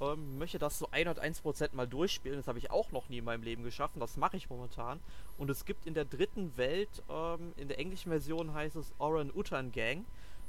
[0.00, 2.38] Ähm, möchte das so 101% mal durchspielen.
[2.38, 3.94] Das habe ich auch noch nie in meinem Leben geschafft.
[3.94, 5.00] Und das mache ich momentan.
[5.38, 9.32] Und es gibt in der dritten Welt, ähm, in der englischen Version heißt es Oran
[9.34, 10.04] Utan Gang,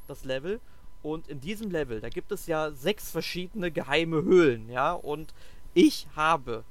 [0.07, 0.59] das Level.
[1.01, 4.93] Und in diesem Level, da gibt es ja sechs verschiedene geheime Höhlen, ja.
[4.93, 5.33] Und
[5.73, 6.63] ich habe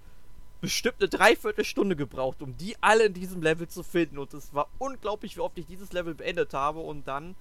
[0.61, 4.19] bestimmt eine Dreiviertelstunde gebraucht, um die alle in diesem Level zu finden.
[4.19, 6.81] Und es war unglaublich, wie oft ich dieses Level beendet habe.
[6.81, 7.37] Und dann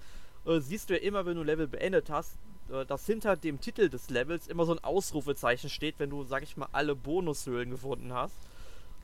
[0.46, 2.38] äh, siehst du ja immer, wenn du Level beendet hast,
[2.72, 6.44] äh, dass hinter dem Titel des Levels immer so ein Ausrufezeichen steht, wenn du, sag
[6.44, 8.36] ich mal, alle Bonushöhlen gefunden hast.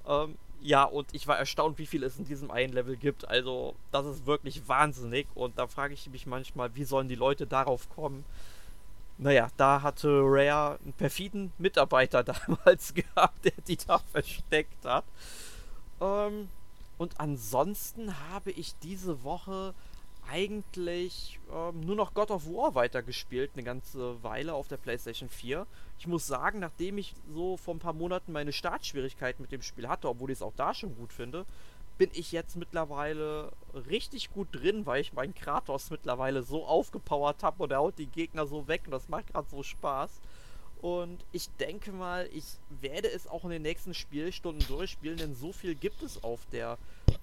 [0.08, 3.28] Ähm, ja, und ich war erstaunt, wie viel es in diesem einen Level gibt.
[3.28, 5.28] Also, das ist wirklich wahnsinnig.
[5.36, 8.24] Und da frage ich mich manchmal, wie sollen die Leute darauf kommen?
[9.18, 15.03] Naja, da hatte Rare einen perfiden Mitarbeiter damals gehabt, der die da versteckt hat.
[15.99, 16.47] Ähm,
[16.97, 19.74] und ansonsten habe ich diese Woche
[20.30, 25.67] eigentlich ähm, nur noch God of War weitergespielt, eine ganze Weile auf der PlayStation 4.
[25.99, 29.88] Ich muss sagen, nachdem ich so vor ein paar Monaten meine Startschwierigkeiten mit dem Spiel
[29.88, 31.45] hatte, obwohl ich es auch da schon gut finde,
[31.97, 33.51] bin ich jetzt mittlerweile
[33.89, 38.07] richtig gut drin, weil ich meinen Kratos mittlerweile so aufgepowert habe und er haut die
[38.07, 40.19] Gegner so weg und das macht gerade so Spaß.
[40.84, 42.44] Und ich denke mal, ich
[42.82, 46.78] werde es auch in den nächsten Spielstunden durchspielen, denn so viel gibt es auf der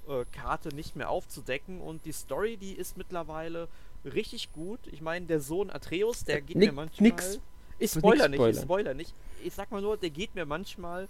[0.09, 1.79] äh, Karte nicht mehr aufzudecken.
[1.83, 3.69] Und die Story, die ist mittlerweile
[4.03, 4.81] richtig gut.
[4.91, 7.11] Ich meine, der Sohn Atreus, der geht Nick, mir manchmal.
[7.11, 7.39] Nix.
[7.79, 9.13] Ich spoiler nicht, ich spoiler nicht.
[9.45, 11.07] Ich sag mal nur, der geht mir manchmal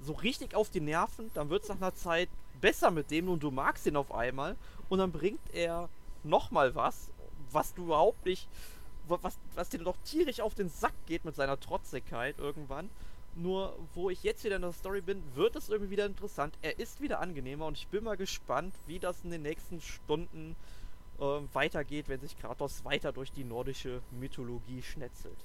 [0.00, 1.32] so richtig auf die Nerven.
[1.34, 2.28] Dann wird es nach einer Zeit
[2.60, 4.54] besser mit dem und du magst ihn auf einmal.
[4.88, 5.88] Und dann bringt er
[6.22, 7.10] nochmal was,
[7.50, 8.46] was du überhaupt nicht
[9.08, 12.90] was, was dir doch tierisch auf den Sack geht mit seiner Trotzigkeit irgendwann.
[13.36, 16.54] Nur wo ich jetzt wieder in der Story bin, wird es irgendwie wieder interessant.
[16.62, 20.56] Er ist wieder angenehmer und ich bin mal gespannt, wie das in den nächsten Stunden
[21.20, 25.36] äh, weitergeht, wenn sich Kratos weiter durch die nordische Mythologie schnetzelt.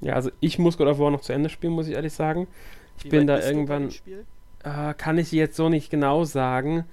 [0.00, 2.46] Ja, also ich muss God of War noch zu Ende spielen, muss ich ehrlich sagen.
[2.98, 3.92] Ich wie bin da irgendwann.
[4.64, 6.84] Äh, kann ich jetzt so nicht genau sagen.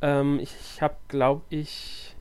[0.00, 2.11] Ähm, ich ich habe, glaube ich,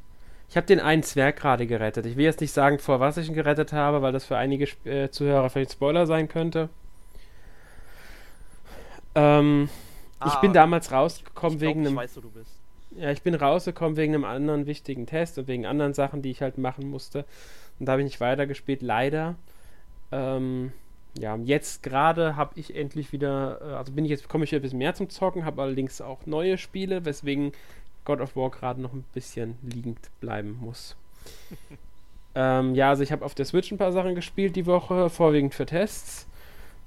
[0.52, 2.06] ich habe den einen Zwerg gerade gerettet.
[2.06, 4.66] Ich will jetzt nicht sagen, vor was ich ihn gerettet habe, weil das für einige
[4.84, 6.68] äh, Zuhörer vielleicht Spoiler sein könnte.
[9.16, 9.70] Ähm,
[10.20, 11.96] ah, ich bin damals rausgekommen ich wegen einem.
[11.96, 12.20] Weiß.
[12.98, 16.42] Ja, ich bin rausgekommen wegen einem anderen wichtigen Test und wegen anderen Sachen, die ich
[16.42, 17.24] halt machen musste.
[17.80, 19.36] Und da habe ich nicht weitergespielt, leider.
[20.12, 20.74] Ähm,
[21.18, 24.60] ja, jetzt gerade habe ich endlich wieder, äh, also bin ich jetzt, komme ich wieder
[24.60, 27.54] ein bisschen mehr zum Zocken, habe allerdings auch neue Spiele, weswegen
[28.06, 30.96] God of War gerade noch ein bisschen liegend bleiben muss.
[32.36, 35.54] ähm, ja, also ich habe auf der Switch ein paar Sachen gespielt die Woche, vorwiegend
[35.54, 36.28] für Tests.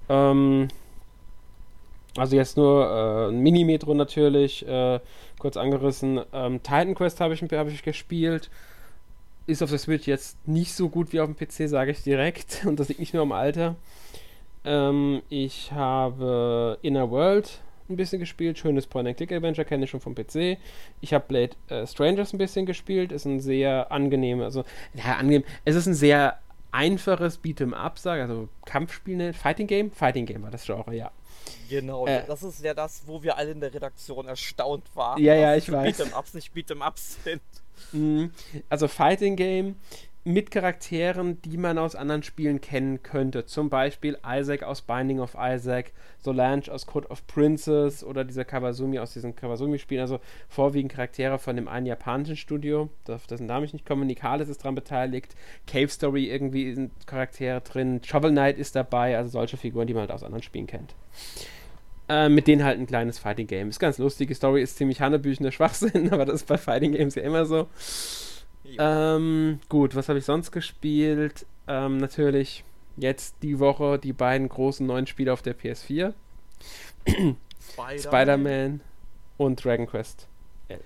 [0.09, 0.69] Ähm,
[2.17, 5.01] also jetzt nur äh, ein Mini-Metro natürlich, äh,
[5.39, 6.21] kurz angerissen.
[6.33, 8.51] Ähm, Titan Quest habe ich, hab ich gespielt.
[9.47, 12.65] Ist auf der Switch jetzt nicht so gut wie auf dem PC, sage ich direkt.
[12.67, 13.75] Und das liegt nicht nur am Alter.
[14.65, 18.59] Ähm, ich habe Inner World ein bisschen gespielt.
[18.59, 20.59] Schönes Point-and-Click-Adventure kenne ich schon vom PC.
[21.01, 23.13] Ich habe Blade äh, Strangers ein bisschen gespielt.
[23.13, 24.65] Ist ein sehr angenehmes, also,
[24.95, 25.45] ja, angenehm.
[25.65, 26.39] Es ist ein sehr
[26.73, 29.33] einfaches Beat'em-up, sage also Kampfspiel, ne?
[29.33, 29.93] Fighting Game?
[29.93, 31.11] Fighting Game war das Genre, ja.
[31.69, 35.23] Genau, äh, das ist ja das, wo wir alle in der Redaktion erstaunt waren.
[35.23, 36.01] Ja, ja, ich weiß.
[36.01, 37.43] Beat'em-ups nicht Beat'em-ups sind.
[37.93, 38.33] Mhm.
[38.69, 39.77] Also Fighting Game
[40.27, 43.45] mit Charakteren, die man aus anderen Spielen kennen könnte.
[43.45, 48.99] Zum Beispiel Isaac aus Binding of Isaac, Solange aus Code of Princess oder dieser Kawasumi
[48.99, 50.01] aus diesen Kawasumi-Spielen.
[50.01, 54.07] Also vorwiegend Charaktere von dem einen japanischen Studio, auf dessen Namen ich nicht komme.
[54.07, 55.37] Nikalis ist daran beteiligt.
[55.67, 58.01] Cave Story irgendwie sind Charaktere drin.
[58.03, 59.19] Shovel Knight ist dabei.
[59.19, 60.95] Also solche Figuren, die man halt aus anderen Spielen kennt.
[62.09, 63.69] Äh, mit denen halt ein kleines Fighting Game.
[63.69, 64.29] Ist ganz lustig.
[64.29, 67.69] Die Story ist ziemlich hannebüchender Schwachsinn, aber das ist bei Fighting Games ja immer so.
[68.79, 71.47] Ähm, gut, was habe ich sonst gespielt?
[71.67, 72.65] Ähm, natürlich
[72.97, 76.13] jetzt die Woche die beiden großen neuen Spiele auf der PS4.
[77.07, 78.81] Spider-Man Spider
[79.37, 80.29] und Dragon Quest
[80.69, 80.81] 11.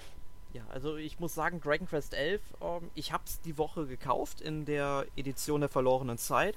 [0.54, 4.40] Ja, also ich muss sagen, Dragon Quest 11, ähm, ich habe es die Woche gekauft
[4.40, 6.56] in der Edition der verlorenen Zeit.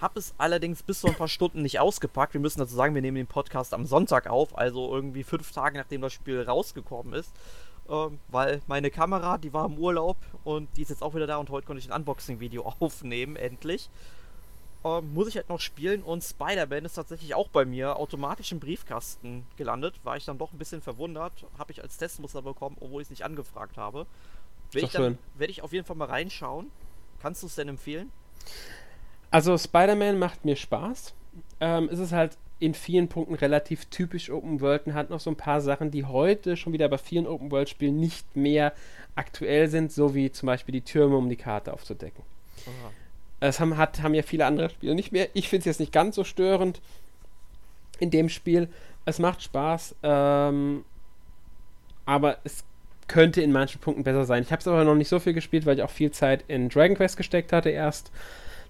[0.00, 2.34] Habe es allerdings bis vor ein paar Stunden nicht ausgepackt.
[2.34, 5.78] Wir müssen dazu sagen, wir nehmen den Podcast am Sonntag auf, also irgendwie fünf Tage
[5.78, 7.32] nachdem das Spiel rausgekommen ist
[7.90, 11.38] ähm, weil meine Kamera, die war im Urlaub und die ist jetzt auch wieder da
[11.38, 13.90] und heute konnte ich ein Unboxing-Video aufnehmen, endlich.
[14.82, 18.60] Ähm, muss ich halt noch spielen und Spider-Man ist tatsächlich auch bei mir automatisch im
[18.60, 20.00] Briefkasten gelandet.
[20.04, 21.32] War ich dann doch ein bisschen verwundert.
[21.58, 24.06] Habe ich als Testmuster bekommen, obwohl ich es nicht angefragt habe.
[24.72, 26.70] Werde ich, dann, werd ich auf jeden Fall mal reinschauen.
[27.20, 28.10] Kannst du es denn empfehlen?
[29.30, 31.12] Also Spider-Man macht mir Spaß.
[31.60, 35.30] ähm, ist es halt in vielen Punkten relativ typisch Open World und hat noch so
[35.30, 38.72] ein paar Sachen, die heute schon wieder bei vielen Open World Spielen nicht mehr
[39.16, 42.22] aktuell sind, so wie zum Beispiel die Türme, um die Karte aufzudecken.
[42.66, 42.92] Aha.
[43.40, 45.28] Das haben, hat, haben ja viele andere Spiele nicht mehr.
[45.32, 46.82] Ich finde es jetzt nicht ganz so störend
[47.98, 48.68] in dem Spiel.
[49.06, 50.84] Es macht Spaß, ähm,
[52.04, 52.64] aber es
[53.08, 54.42] könnte in manchen Punkten besser sein.
[54.42, 56.68] Ich habe es aber noch nicht so viel gespielt, weil ich auch viel Zeit in
[56.68, 58.12] Dragon Quest gesteckt hatte erst.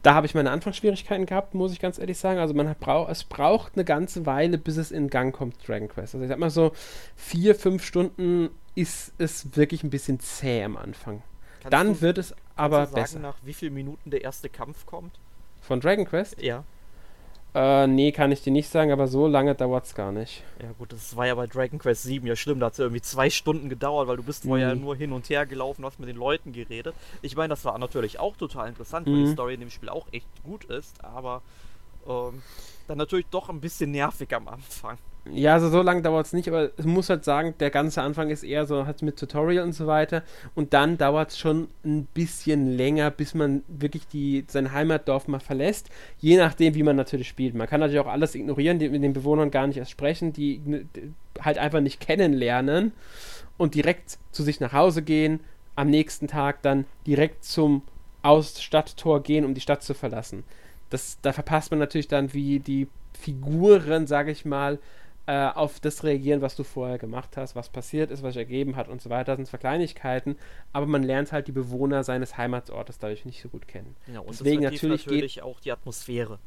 [0.02, 2.38] Da habe ich meine Anfangsschwierigkeiten gehabt, muss ich ganz ehrlich sagen.
[2.38, 6.14] Also man brauch, es braucht eine ganze Weile, bis es in Gang kommt, Dragon Quest.
[6.14, 6.72] Also ich sag mal so,
[7.16, 11.22] vier, fünf Stunden ist es wirklich ein bisschen zäh am Anfang.
[11.60, 13.18] Kannst Dann du, wird es aber du sagen, besser.
[13.18, 15.18] nach wie vielen Minuten der erste Kampf kommt?
[15.60, 16.40] Von Dragon Quest?
[16.40, 16.64] Ja.
[17.52, 20.44] Äh, nee, kann ich dir nicht sagen, aber so lange dauert es gar nicht.
[20.62, 22.84] Ja gut, das war ja bei Dragon Quest 7 ja schlimm, da hat es ja
[22.84, 24.82] irgendwie zwei Stunden gedauert, weil du bist vorher mhm.
[24.82, 26.94] nur hin und her gelaufen, hast mit den Leuten geredet.
[27.22, 29.32] Ich meine, das war natürlich auch total interessant, weil die mhm.
[29.32, 31.42] Story in dem Spiel auch echt gut ist, aber
[32.06, 32.42] ähm,
[32.86, 34.98] dann natürlich doch ein bisschen nervig am Anfang.
[35.26, 38.30] Ja, also so lange dauert es nicht, aber es muss halt sagen, der ganze Anfang
[38.30, 40.22] ist eher so halt mit Tutorial und so weiter.
[40.54, 45.40] Und dann dauert es schon ein bisschen länger, bis man wirklich die, sein Heimatdorf mal
[45.40, 45.90] verlässt.
[46.18, 47.54] Je nachdem, wie man natürlich spielt.
[47.54, 50.58] Man kann natürlich auch alles ignorieren, die, mit den Bewohnern gar nicht erst sprechen, die,
[50.58, 52.92] die halt einfach nicht kennenlernen
[53.58, 55.40] und direkt zu sich nach Hause gehen.
[55.76, 57.82] Am nächsten Tag dann direkt zum
[58.22, 60.44] Aus Stadttor gehen, um die Stadt zu verlassen.
[60.88, 64.78] Das, da verpasst man natürlich dann, wie die Figuren, sage ich mal,
[65.30, 68.74] äh, auf das reagieren, was du vorher gemacht hast, was passiert ist, was sich ergeben
[68.74, 69.26] hat und so weiter.
[69.26, 70.34] Das sind zwar Kleinigkeiten,
[70.72, 73.94] aber man lernt halt die Bewohner seines Heimatsortes dadurch nicht so gut kennen.
[74.12, 76.40] Ja, und Deswegen natürlich, natürlich geht, auch die Atmosphäre.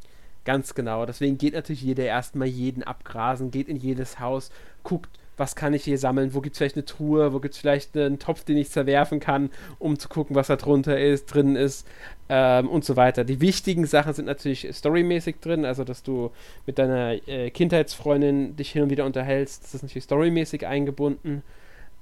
[0.44, 1.06] Ganz genau.
[1.06, 4.52] Deswegen geht natürlich jeder erstmal jeden abgrasen, geht in jedes Haus,
[4.84, 7.60] guckt, was kann ich hier sammeln, wo gibt es vielleicht eine Truhe, wo gibt es
[7.60, 11.56] vielleicht einen Topf, den ich zerwerfen kann, um zu gucken, was da drunter ist, drin
[11.56, 11.88] ist
[12.30, 13.24] ähm, und so weiter.
[13.24, 16.32] Die wichtigen Sachen sind natürlich storymäßig drin, also dass du
[16.66, 21.44] mit deiner äh, Kindheitsfreundin dich hin und wieder unterhältst, das ist natürlich storymäßig eingebunden.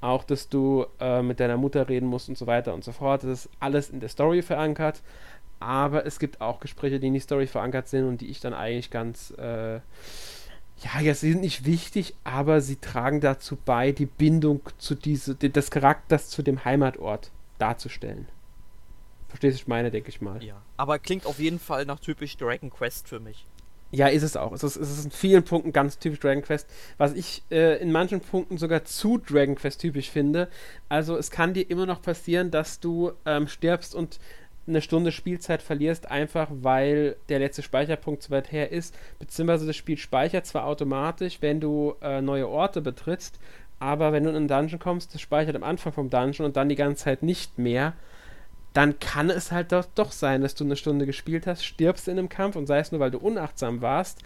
[0.02, 3.24] Auch, dass du äh, mit deiner Mutter reden musst und so weiter und so fort.
[3.24, 5.04] Das ist alles in der Story verankert.
[5.60, 8.56] Aber es gibt auch Gespräche, die in die Story verankert sind und die ich dann
[8.56, 9.80] eigentlich ganz äh,
[10.84, 15.36] ja, ja, sie sind nicht wichtig, aber sie tragen dazu bei, die Bindung zu diese,
[15.36, 18.28] des Charakters zu dem Heimatort darzustellen.
[19.28, 20.44] Verstehst du, ich meine, denke ich mal.
[20.44, 23.46] Ja, aber klingt auf jeden Fall nach typisch Dragon Quest für mich.
[23.92, 24.54] Ja, ist es auch.
[24.54, 26.68] Es ist, es ist in vielen Punkten ganz typisch Dragon Quest,
[26.98, 30.50] was ich äh, in manchen Punkten sogar zu Dragon Quest typisch finde.
[30.88, 34.20] Also es kann dir immer noch passieren, dass du ähm, stirbst und
[34.68, 39.76] eine Stunde Spielzeit verlierst, einfach weil der letzte Speicherpunkt zu weit her ist, beziehungsweise das
[39.76, 43.40] Spiel speichert zwar automatisch, wenn du äh, neue Orte betrittst,
[43.80, 46.70] aber wenn du in einen Dungeon kommst, das speichert am Anfang vom Dungeon und dann
[46.70, 47.94] die ganze Zeit nicht mehr,
[48.74, 52.18] dann kann es halt doch, doch sein, dass du eine Stunde gespielt hast, stirbst in
[52.18, 54.24] einem Kampf und sei es nur, weil du unachtsam warst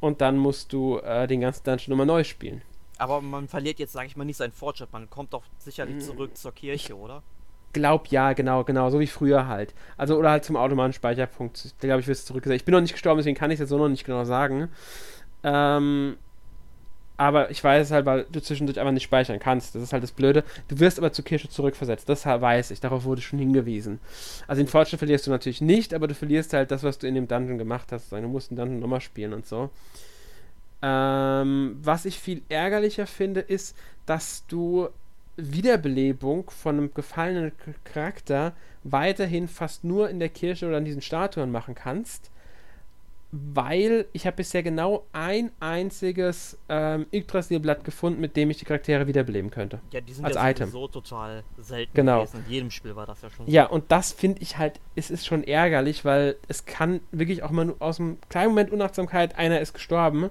[0.00, 2.62] und dann musst du äh, den ganzen Dungeon nochmal neu spielen.
[2.98, 4.92] Aber man verliert jetzt, sage ich mal, nicht seinen Fortschritt.
[4.92, 6.00] Man kommt doch sicherlich mm.
[6.00, 7.22] zurück zur Kirche, oder?
[7.76, 9.74] Glaub ja, genau, genau, so wie früher halt.
[9.98, 11.74] Also, oder halt zum automatischen Speicherpunkt.
[11.80, 12.62] Da glaube ich, wirst du zurückgesetzt.
[12.62, 14.68] Ich bin noch nicht gestorben, deswegen kann ich es jetzt so noch nicht genau sagen.
[15.44, 16.16] Ähm,
[17.18, 19.74] aber ich weiß es halt, weil du zwischendurch einfach nicht speichern kannst.
[19.74, 20.42] Das ist halt das Blöde.
[20.68, 22.08] Du wirst aber zur Kirche zurückversetzt.
[22.08, 22.80] Das weiß ich.
[22.80, 24.00] Darauf wurde schon hingewiesen.
[24.46, 27.14] Also den Fortschritt verlierst du natürlich nicht, aber du verlierst halt das, was du in
[27.14, 28.12] dem Dungeon gemacht hast.
[28.12, 29.70] Du musst den Dungeon nochmal spielen und so.
[30.82, 34.88] Ähm, was ich viel ärgerlicher finde, ist, dass du
[35.36, 37.52] Wiederbelebung von einem gefallenen
[37.84, 42.30] Charakter weiterhin fast nur in der Kirche oder an diesen Statuen machen kannst,
[43.32, 49.06] weil ich habe bisher genau ein einziges ähm, Yggdrasil-Blatt gefunden, mit dem ich die Charaktere
[49.06, 49.80] wiederbeleben könnte.
[49.92, 50.70] Ja, die sind als ja Item.
[50.70, 52.20] so total selten genau.
[52.20, 52.44] gewesen.
[52.46, 53.46] In jedem Spiel war das ja schon.
[53.48, 57.50] Ja, und das finde ich halt, es ist schon ärgerlich, weil es kann wirklich auch
[57.50, 60.30] mal nur aus einem kleinen Moment Unachtsamkeit, einer ist gestorben,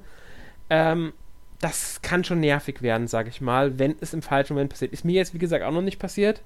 [0.69, 1.13] ähm,
[1.59, 4.93] das kann schon nervig werden, sage ich mal, wenn es im falschen Moment passiert.
[4.93, 6.41] Ist mir jetzt, wie gesagt, auch noch nicht passiert.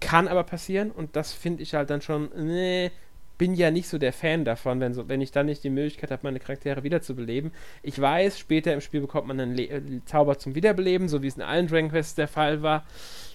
[0.00, 2.90] Kann aber passieren und das finde ich halt dann schon, nee,
[3.38, 6.10] bin ja nicht so der Fan davon, wenn, so, wenn ich dann nicht die Möglichkeit
[6.10, 7.52] habe, meine Charaktere wiederzubeleben.
[7.82, 11.26] Ich weiß, später im Spiel bekommt man einen Le äh, Zauber zum Wiederbeleben, so wie
[11.26, 12.84] es in allen Dragon Quests der Fall war.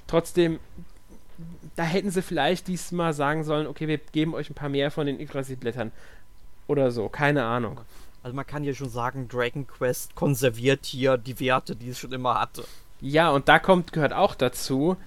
[0.07, 0.59] Trotzdem,
[1.75, 5.05] da hätten sie vielleicht diesmal sagen sollen, okay, wir geben euch ein paar mehr von
[5.05, 5.91] den Yggdrasil-Blättern.
[6.67, 7.81] Oder so, keine Ahnung.
[8.21, 12.11] Also man kann hier schon sagen, Dragon Quest konserviert hier die Werte, die es schon
[12.11, 12.65] immer hatte.
[13.01, 14.97] Ja, und da kommt, gehört auch dazu,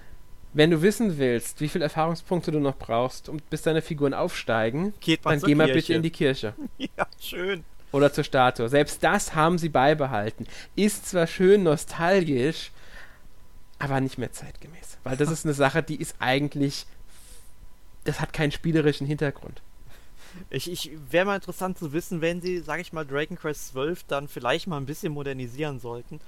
[0.53, 4.93] wenn du wissen willst, wie viele Erfahrungspunkte du noch brauchst, um, bis deine Figuren aufsteigen,
[5.23, 6.53] dann geh mal bitte in die Kirche.
[6.77, 7.63] Ja, schön.
[7.91, 8.69] Oder zur Statue.
[8.69, 10.47] Selbst das haben sie beibehalten.
[10.75, 12.71] Ist zwar schön nostalgisch,
[13.77, 14.97] aber nicht mehr zeitgemäß.
[15.03, 16.87] Weil das ist eine Sache, die ist eigentlich.
[18.03, 19.61] Das hat keinen spielerischen Hintergrund.
[20.49, 24.03] Ich, ich wäre mal interessant zu wissen, wenn sie, sag ich mal, Dragon Quest 12
[24.05, 26.19] dann vielleicht mal ein bisschen modernisieren sollten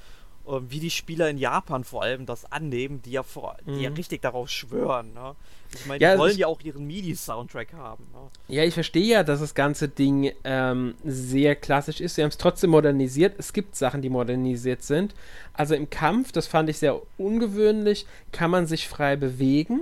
[0.47, 3.89] ähm, wie die Spieler in Japan vor allem das annehmen, die ja, vor, die ja
[3.89, 3.95] Mhm.
[3.95, 5.11] richtig darauf schwören.
[5.15, 5.35] Ne?
[5.73, 8.03] Ich meine, Ja, die wollen ich- ja auch ihren MIDI-Soundtrack haben.
[8.13, 8.55] Ne?
[8.55, 12.13] Ja, ich verstehe ja, dass das ganze Ding ähm, sehr klassisch ist.
[12.13, 13.33] Sie haben es trotzdem modernisiert.
[13.39, 15.15] Es gibt Sachen, die modernisiert sind.
[15.53, 19.81] Also im Kampf, das fand ich sehr ungewöhnlich, kann man sich frei bewegen,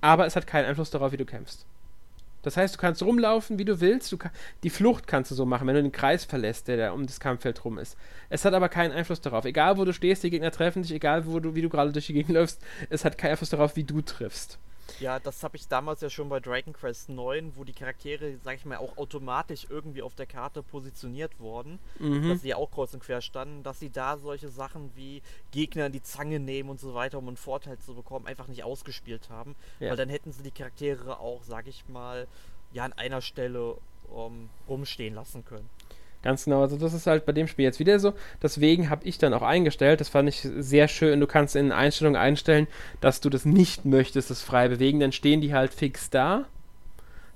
[0.00, 1.66] aber es hat keinen Einfluss darauf, wie du kämpfst.
[2.44, 4.12] Das heißt, du kannst rumlaufen, wie du willst.
[4.12, 4.30] Du ka
[4.62, 7.20] die Flucht kannst du so machen, wenn du den Kreis verlässt, der da um das
[7.20, 7.96] Kampffeld rum ist.
[8.28, 9.44] Es hat aber keinen Einfluss darauf.
[9.44, 12.06] Egal, wo du stehst, die Gegner treffen dich, egal, wo du, wie du gerade durch
[12.06, 14.58] die Gegend läufst, es hat keinen Einfluss darauf, wie du triffst.
[15.00, 18.56] Ja, das habe ich damals ja schon bei Dragon Quest 9, wo die Charaktere, sag
[18.56, 22.28] ich mal, auch automatisch irgendwie auf der Karte positioniert wurden, Mhm.
[22.28, 25.22] dass sie ja auch kreuz und quer standen, dass sie da solche Sachen wie
[25.52, 28.62] Gegner in die Zange nehmen und so weiter, um einen Vorteil zu bekommen, einfach nicht
[28.64, 29.56] ausgespielt haben.
[29.80, 29.90] Ja.
[29.90, 32.26] Weil dann hätten sie die Charaktere auch, sag ich mal,
[32.72, 33.76] ja an einer Stelle
[34.14, 35.68] ähm, rumstehen lassen können.
[36.24, 38.14] Ganz genau, also das ist halt bei dem Spiel jetzt wieder so.
[38.42, 41.20] Deswegen habe ich dann auch eingestellt, das fand ich sehr schön.
[41.20, 42.66] Du kannst in Einstellungen einstellen,
[43.02, 45.00] dass du das nicht möchtest, das frei bewegen.
[45.00, 46.46] Dann stehen die halt fix da.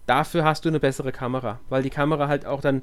[0.07, 2.81] Dafür hast du eine bessere Kamera, weil die Kamera halt auch dann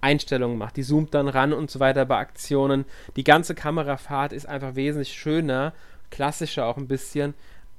[0.00, 0.76] Einstellungen macht.
[0.76, 2.84] Die zoomt dann ran und so weiter bei Aktionen.
[3.16, 5.72] Die ganze Kamerafahrt ist einfach wesentlich schöner,
[6.12, 7.34] klassischer auch ein bisschen,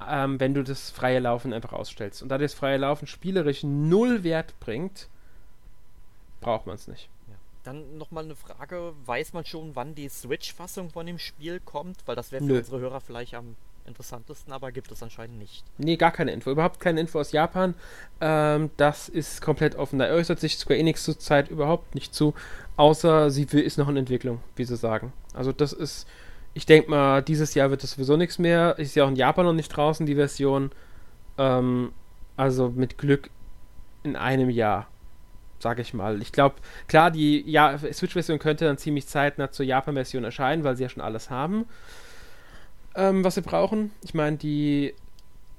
[0.05, 2.21] ähm, wenn du das freie Laufen einfach ausstellst.
[2.21, 5.07] Und da das freie Laufen spielerisch null Wert bringt,
[6.41, 7.07] braucht man es nicht.
[7.63, 11.97] Dann nochmal eine Frage, weiß man schon, wann die Switch-Fassung von dem Spiel kommt?
[12.05, 12.57] Weil das wäre für Nö.
[12.59, 13.55] unsere Hörer vielleicht am
[13.85, 15.63] interessantesten, aber gibt es anscheinend nicht.
[15.77, 16.51] Nee, gar keine Info.
[16.51, 17.73] Überhaupt keine Info aus Japan.
[18.21, 19.99] Ähm, das ist komplett offen.
[19.99, 22.33] Da äußert sich Square Enix zurzeit überhaupt nicht zu,
[22.77, 25.11] außer sie will, ist noch in Entwicklung, wie sie sagen.
[25.33, 26.07] Also das ist,
[26.53, 28.77] ich denke mal, dieses Jahr wird das sowieso nichts mehr.
[28.77, 30.71] Ist ja auch in Japan noch nicht draußen, die Version.
[31.37, 31.91] Ähm,
[32.37, 33.29] also mit Glück
[34.03, 34.87] in einem Jahr,
[35.59, 36.21] sage ich mal.
[36.21, 36.55] Ich glaube,
[36.87, 41.03] klar, die ja, Switch-Version könnte dann ziemlich zeitnah zur Japan-Version erscheinen, weil sie ja schon
[41.03, 41.65] alles haben,
[42.95, 43.91] ähm, was sie brauchen.
[44.03, 44.93] Ich meine, die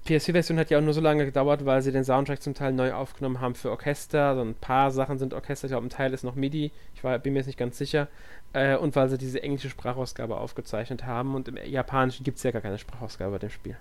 [0.06, 2.92] PS4-Version hat ja auch nur so lange gedauert, weil sie den Soundtrack zum Teil neu
[2.92, 4.34] aufgenommen haben für Orchester.
[4.34, 6.72] So ein paar Sachen sind Orchester, ich glaube, ein Teil ist noch MIDI.
[6.94, 8.08] Ich war, bin mir jetzt nicht ganz sicher.
[8.52, 11.34] Äh, und weil sie diese englische Sprachausgabe aufgezeichnet haben.
[11.34, 13.76] Und im Japanischen gibt es ja gar keine Sprachausgabe bei dem Spiel.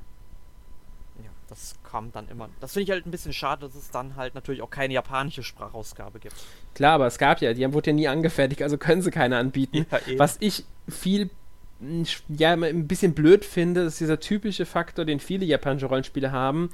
[1.50, 2.50] Das kam dann immer.
[2.60, 5.44] Das finde ich halt ein bisschen schade, dass es dann halt natürlich auch keine japanische
[5.44, 6.36] Sprachausgabe gibt.
[6.76, 9.86] Klar, aber es gab ja, die wurde ja nie angefertigt, also können sie keine anbieten.
[9.92, 10.20] Ja.
[10.20, 11.30] Was ich viel
[12.28, 16.72] ja ein bisschen blöd finde, ist dieser typische Faktor, den viele japanische Rollenspiele haben.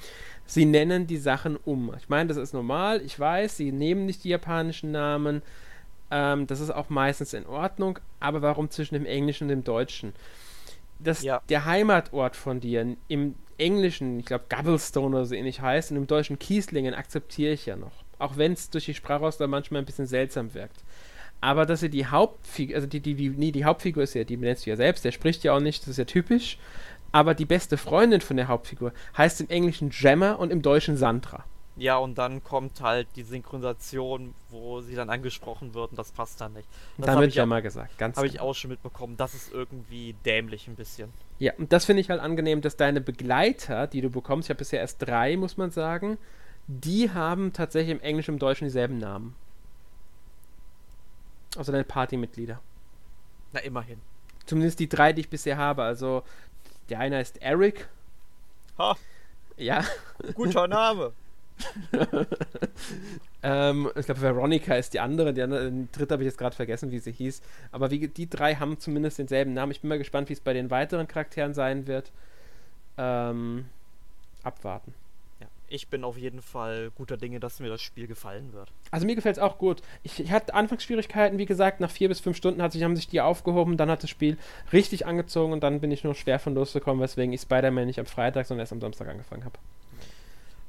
[0.48, 1.94] Sie nennen die Sachen um.
[1.98, 5.42] Ich meine, das ist normal, ich weiß, sie nehmen nicht die japanischen Namen.
[6.12, 10.14] Ähm, das ist auch meistens in Ordnung, aber warum zwischen dem Englischen und dem Deutschen?
[11.00, 11.42] Das, Ja.
[11.50, 16.08] Der Heimatort von dir im Englischen, ich glaube Gabblestone oder so ähnlich heißt, und im
[16.08, 18.04] Deutschen Kieslingen akzeptiere ich ja noch.
[18.20, 20.84] Auch wenn es durch die Sprachausgabe manchmal ein bisschen seltsam wirkt.
[21.42, 24.38] Aber dass sie die Hauptfigur, also die, die, die, nee, die Hauptfigur ist ja, die
[24.38, 26.58] benennst du ja selbst, der spricht ja auch nicht, das ist ja typisch.
[27.12, 31.46] Aber die beste Freundin von der Hauptfigur heißt im Englischen Gemma und im Deutschen Sandra.
[31.78, 36.40] Ja, und dann kommt halt die Synchronisation, wo sie dann angesprochen wird und das passt
[36.40, 36.68] dann nicht.
[36.98, 38.46] Das Dann habe wird ich, ja, Gemma gesagt, ganz hab ich genau.
[38.46, 39.18] auch schon mitbekommen.
[39.18, 41.12] Das ist irgendwie dämlich ein bisschen.
[41.38, 44.60] Ja, und das finde ich halt angenehm, dass deine Begleiter, die du bekommst, ich habe
[44.60, 46.18] bisher erst drei, muss man sagen,
[46.68, 49.36] die haben tatsächlich im Englischen und im Deutschen dieselben Namen.
[51.58, 52.60] Also deine Partymitglieder.
[53.54, 54.00] Na, immerhin.
[54.46, 55.84] Zumindest die drei, die ich bisher habe.
[55.84, 56.24] Also
[56.90, 57.88] der eine ist Eric.
[58.78, 58.96] Ha,
[59.58, 59.84] Ja.
[60.34, 61.14] guter Name.
[63.44, 65.34] Ähm, ich glaube, Veronica ist die andere.
[65.34, 67.42] Die andere, die dritte habe ich jetzt gerade vergessen, wie sie hieß.
[67.72, 69.72] Aber wie, die drei haben zumindest denselben Namen.
[69.72, 72.12] Ich bin mal gespannt, wie es bei den weiteren Charakteren sein wird.
[72.98, 73.66] Ähm,
[74.44, 74.94] abwarten.
[75.42, 78.72] Ja, ich bin auf jeden Fall guter Dinge, dass mir das Spiel gefallen wird.
[78.92, 79.82] Also mir gefällt es auch gut.
[80.04, 83.08] Ich, ich hatte Anfangsschwierigkeiten, wie gesagt, nach vier bis fünf Stunden hat sich, haben sich
[83.08, 84.38] die aufgehoben, dann hat das Spiel
[84.72, 88.06] richtig angezogen und dann bin ich nur schwer von losgekommen, weswegen ich Spider-Man nicht am
[88.06, 89.58] Freitag, sondern erst am Samstag angefangen habe.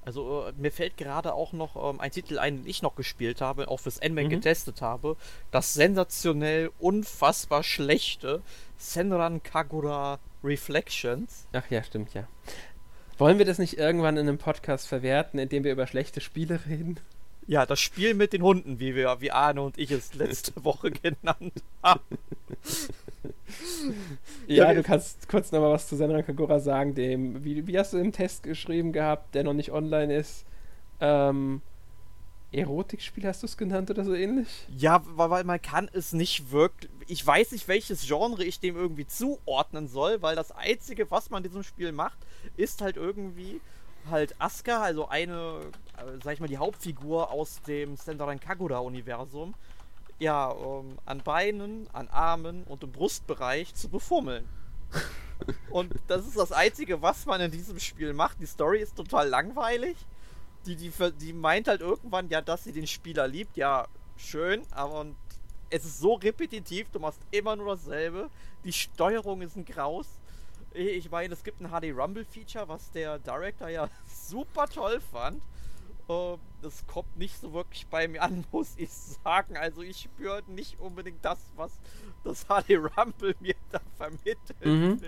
[0.06, 3.40] Also äh, mir fällt gerade auch noch ähm, ein Titel ein, den ich noch gespielt
[3.40, 4.30] habe, auch fürs Endman Mhm.
[4.30, 5.16] getestet habe.
[5.50, 8.40] Das sensationell unfassbar schlechte
[8.78, 11.46] Senran Kagura Reflections.
[11.52, 12.26] Ach ja, stimmt, ja.
[13.18, 17.00] Wollen wir das nicht irgendwann in einem Podcast verwerten, indem wir über schlechte Spiele reden?
[17.48, 20.90] Ja, das Spiel mit den Hunden, wie wir, wie Arne und ich es letzte Woche
[20.90, 22.00] genannt haben.
[24.46, 27.92] Ja, du kannst kurz noch mal was zu Senran Kagura sagen, dem, wie, wie hast
[27.92, 30.44] du im Test geschrieben gehabt, der noch nicht online ist?
[31.00, 31.62] Ähm,
[32.52, 34.66] Erotikspiel hast du es genannt oder so ähnlich?
[34.76, 36.90] Ja, weil man kann es nicht wirklich.
[37.08, 41.44] Ich weiß nicht, welches Genre ich dem irgendwie zuordnen soll, weil das Einzige, was man
[41.44, 42.18] in diesem Spiel macht,
[42.56, 43.60] ist halt irgendwie
[44.10, 45.60] halt Asuka, also eine,
[45.96, 49.54] äh, sag ich mal, die Hauptfigur aus dem Senran Kagura-Universum,
[50.18, 54.48] ja, ähm, an Beinen, an Armen und im Brustbereich zu befummeln.
[55.70, 58.40] und das ist das Einzige, was man in diesem Spiel macht.
[58.40, 59.96] Die Story ist total langweilig.
[60.64, 60.90] Die, die,
[61.20, 63.56] die meint halt irgendwann, ja, dass sie den Spieler liebt.
[63.56, 63.86] Ja,
[64.16, 65.16] schön, aber und
[65.70, 68.30] es ist so repetitiv, du machst immer nur dasselbe.
[68.64, 70.06] Die Steuerung ist ein Graus.
[70.72, 73.88] Ich meine, es gibt ein HD Rumble Feature, was der Director ja
[74.28, 75.42] super toll fand.
[76.08, 79.56] Uh, das kommt nicht so wirklich bei mir an, muss ich sagen.
[79.56, 81.72] Also ich spüre nicht unbedingt das, was
[82.22, 84.64] das HD Rumble mir da vermittelt.
[84.64, 85.00] Mhm.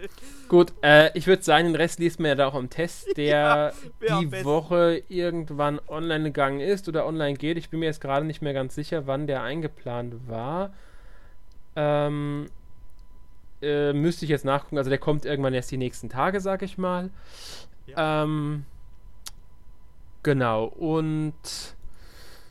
[0.49, 3.72] Gut, äh, ich würde sagen, den Rest liest man ja da auch im Test, der
[4.01, 7.59] ja, die Woche irgendwann online gegangen ist oder online geht.
[7.59, 10.72] Ich bin mir jetzt gerade nicht mehr ganz sicher, wann der eingeplant war.
[11.76, 12.46] Ähm,
[13.62, 14.78] äh, müsste ich jetzt nachgucken.
[14.78, 17.11] Also der kommt irgendwann erst die nächsten Tage, sag ich mal.
[17.86, 18.24] Ja.
[18.24, 18.64] Ähm,
[20.23, 20.64] genau.
[20.64, 21.35] Und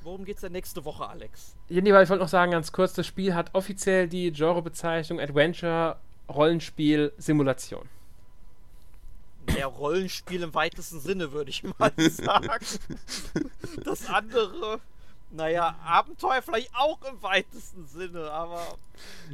[0.03, 1.55] Worum geht's denn nächste Woche, Alex?
[1.69, 5.19] Ja, nee, weil ich wollte noch sagen, ganz kurz, das Spiel hat offiziell die Genrebezeichnung
[5.19, 5.97] Adventure
[6.29, 7.89] Rollenspiel Simulation.
[9.57, 12.49] Ja, Rollenspiel im weitesten Sinne, würde ich mal sagen.
[13.83, 14.79] Das andere
[15.31, 18.61] naja, Abenteuer vielleicht auch im weitesten Sinne, aber.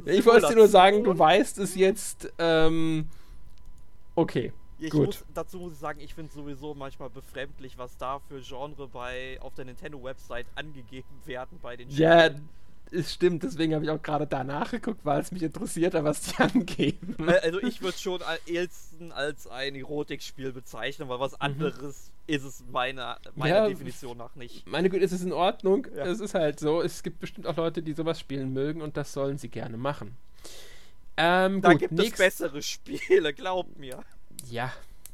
[0.04, 2.32] Ich wollte dir nur sagen, du weißt es jetzt.
[2.38, 3.08] Ähm,
[4.14, 4.52] okay.
[4.78, 5.06] Ja, gut.
[5.06, 9.38] Muss, dazu muss ich sagen, ich finde sowieso manchmal befremdlich, was da für Genre bei
[9.40, 12.10] auf der Nintendo-Website angegeben werden bei den Spielen.
[12.10, 12.30] Ja,
[12.90, 16.22] es stimmt, deswegen habe ich auch gerade danach geguckt, weil es mich interessiert hat, was
[16.22, 17.16] die angeben.
[17.42, 21.38] Also ich würde schon ehesten als ein Erotikspiel bezeichnen, weil was mhm.
[21.40, 22.34] anderes mhm.
[22.34, 24.66] ist es meiner, meiner ja, Definition nach nicht.
[24.66, 25.86] Meine Güte, ist es in Ordnung.
[25.96, 26.04] Ja.
[26.04, 29.12] Es ist halt so, es gibt bestimmt auch Leute, die sowas spielen mögen und das
[29.12, 30.16] sollen sie gerne machen.
[31.16, 34.04] Ähm, da gut, gibt es bessere Spiele, glaubt mir.
[34.50, 34.72] Ja,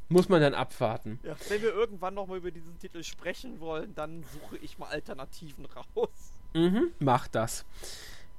[0.08, 1.20] muss man dann abwarten.
[1.22, 5.66] Ja, wenn wir irgendwann nochmal über diesen Titel sprechen wollen, dann suche ich mal Alternativen
[5.66, 6.08] raus.
[6.54, 7.64] Mhm, mach das.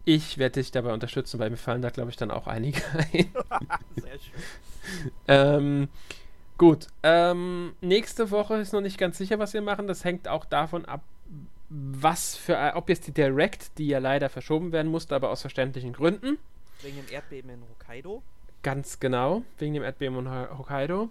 [0.03, 3.31] Ich werde dich dabei unterstützen, weil mir fallen da, glaube ich, dann auch einige ein.
[3.95, 5.11] Sehr schön.
[5.27, 5.89] ähm,
[6.57, 6.87] gut.
[7.03, 9.87] Ähm, nächste Woche ist noch nicht ganz sicher, was wir machen.
[9.87, 11.03] Das hängt auch davon ab,
[11.69, 15.93] was für, ob jetzt die Direct, die ja leider verschoben werden musste, aber aus verständlichen
[15.93, 16.37] Gründen.
[16.81, 18.23] Wegen dem Erdbeben in Hokkaido.
[18.63, 21.09] Ganz genau, wegen dem Erdbeben in Hokkaido.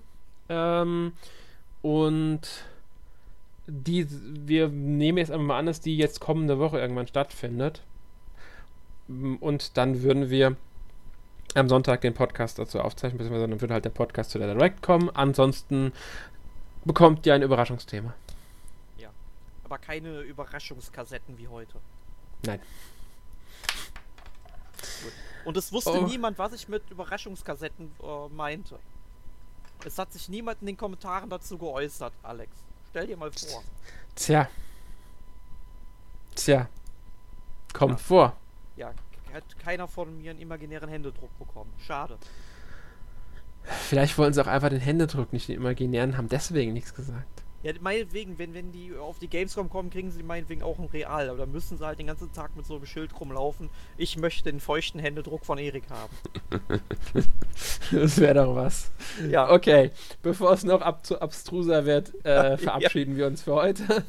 [0.48, 1.12] Ähm,
[1.82, 2.40] und
[3.66, 7.82] die, wir nehmen jetzt einfach mal an, dass die jetzt kommende Woche irgendwann stattfindet.
[9.08, 10.56] Und dann würden wir
[11.54, 14.82] am Sonntag den Podcast dazu aufzeichnen, beziehungsweise dann würde halt der Podcast zu der Direct
[14.82, 15.10] kommen.
[15.10, 15.92] Ansonsten
[16.84, 18.14] bekommt ihr ein Überraschungsthema.
[18.98, 19.10] Ja,
[19.64, 21.78] aber keine Überraschungskassetten wie heute.
[22.44, 22.60] Nein.
[25.02, 25.12] Gut.
[25.44, 26.06] Und es wusste oh.
[26.06, 28.78] niemand, was ich mit Überraschungskassetten äh, meinte.
[29.84, 32.50] Es hat sich niemand in den Kommentaren dazu geäußert, Alex.
[32.90, 33.62] Stell dir mal vor.
[34.14, 34.48] Tja.
[36.34, 36.68] Tja.
[37.72, 37.98] Kommt ja.
[37.98, 38.36] vor.
[38.76, 38.92] Ja,
[39.32, 41.72] hat keiner von mir einen imaginären Händedruck bekommen.
[41.78, 42.18] Schade.
[43.62, 47.42] Vielleicht wollen sie auch einfach den Händedruck nicht den imaginären, haben deswegen nichts gesagt.
[47.62, 51.28] Ja, meinetwegen, wenn, wenn die auf die Gamescom kommen, kriegen sie meinetwegen auch ein Real.
[51.28, 53.68] Aber dann müssen sie halt den ganzen Tag mit so einem Schild rumlaufen.
[53.98, 56.14] Ich möchte den feuchten Händedruck von Erik haben.
[57.92, 58.90] das wäre doch was.
[59.28, 59.50] Ja.
[59.50, 59.90] Okay,
[60.22, 63.18] bevor es noch ab zu abstruser wird, äh, verabschieden ja.
[63.18, 64.04] wir uns für heute.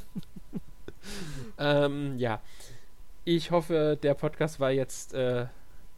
[1.58, 2.40] ähm, ja.
[3.26, 5.46] Ich hoffe, der Podcast war jetzt äh,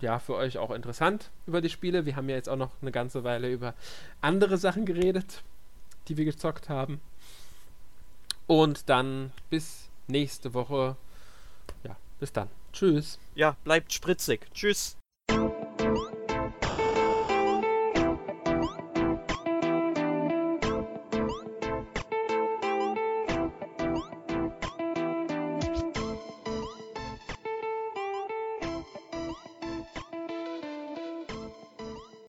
[0.02, 2.06] ja für euch auch interessant über die Spiele.
[2.08, 3.76] Wir haben ja jetzt auch noch eine ganze Weile über
[4.22, 5.44] andere Sachen geredet,
[6.08, 7.00] die wir gezockt haben.
[8.48, 10.98] Und dann bis nächste Woche.
[11.84, 12.50] Ja, bis dann.
[12.72, 13.20] Tschüss.
[13.36, 14.48] Ja, bleibt spritzig.
[14.54, 14.98] Tschüss.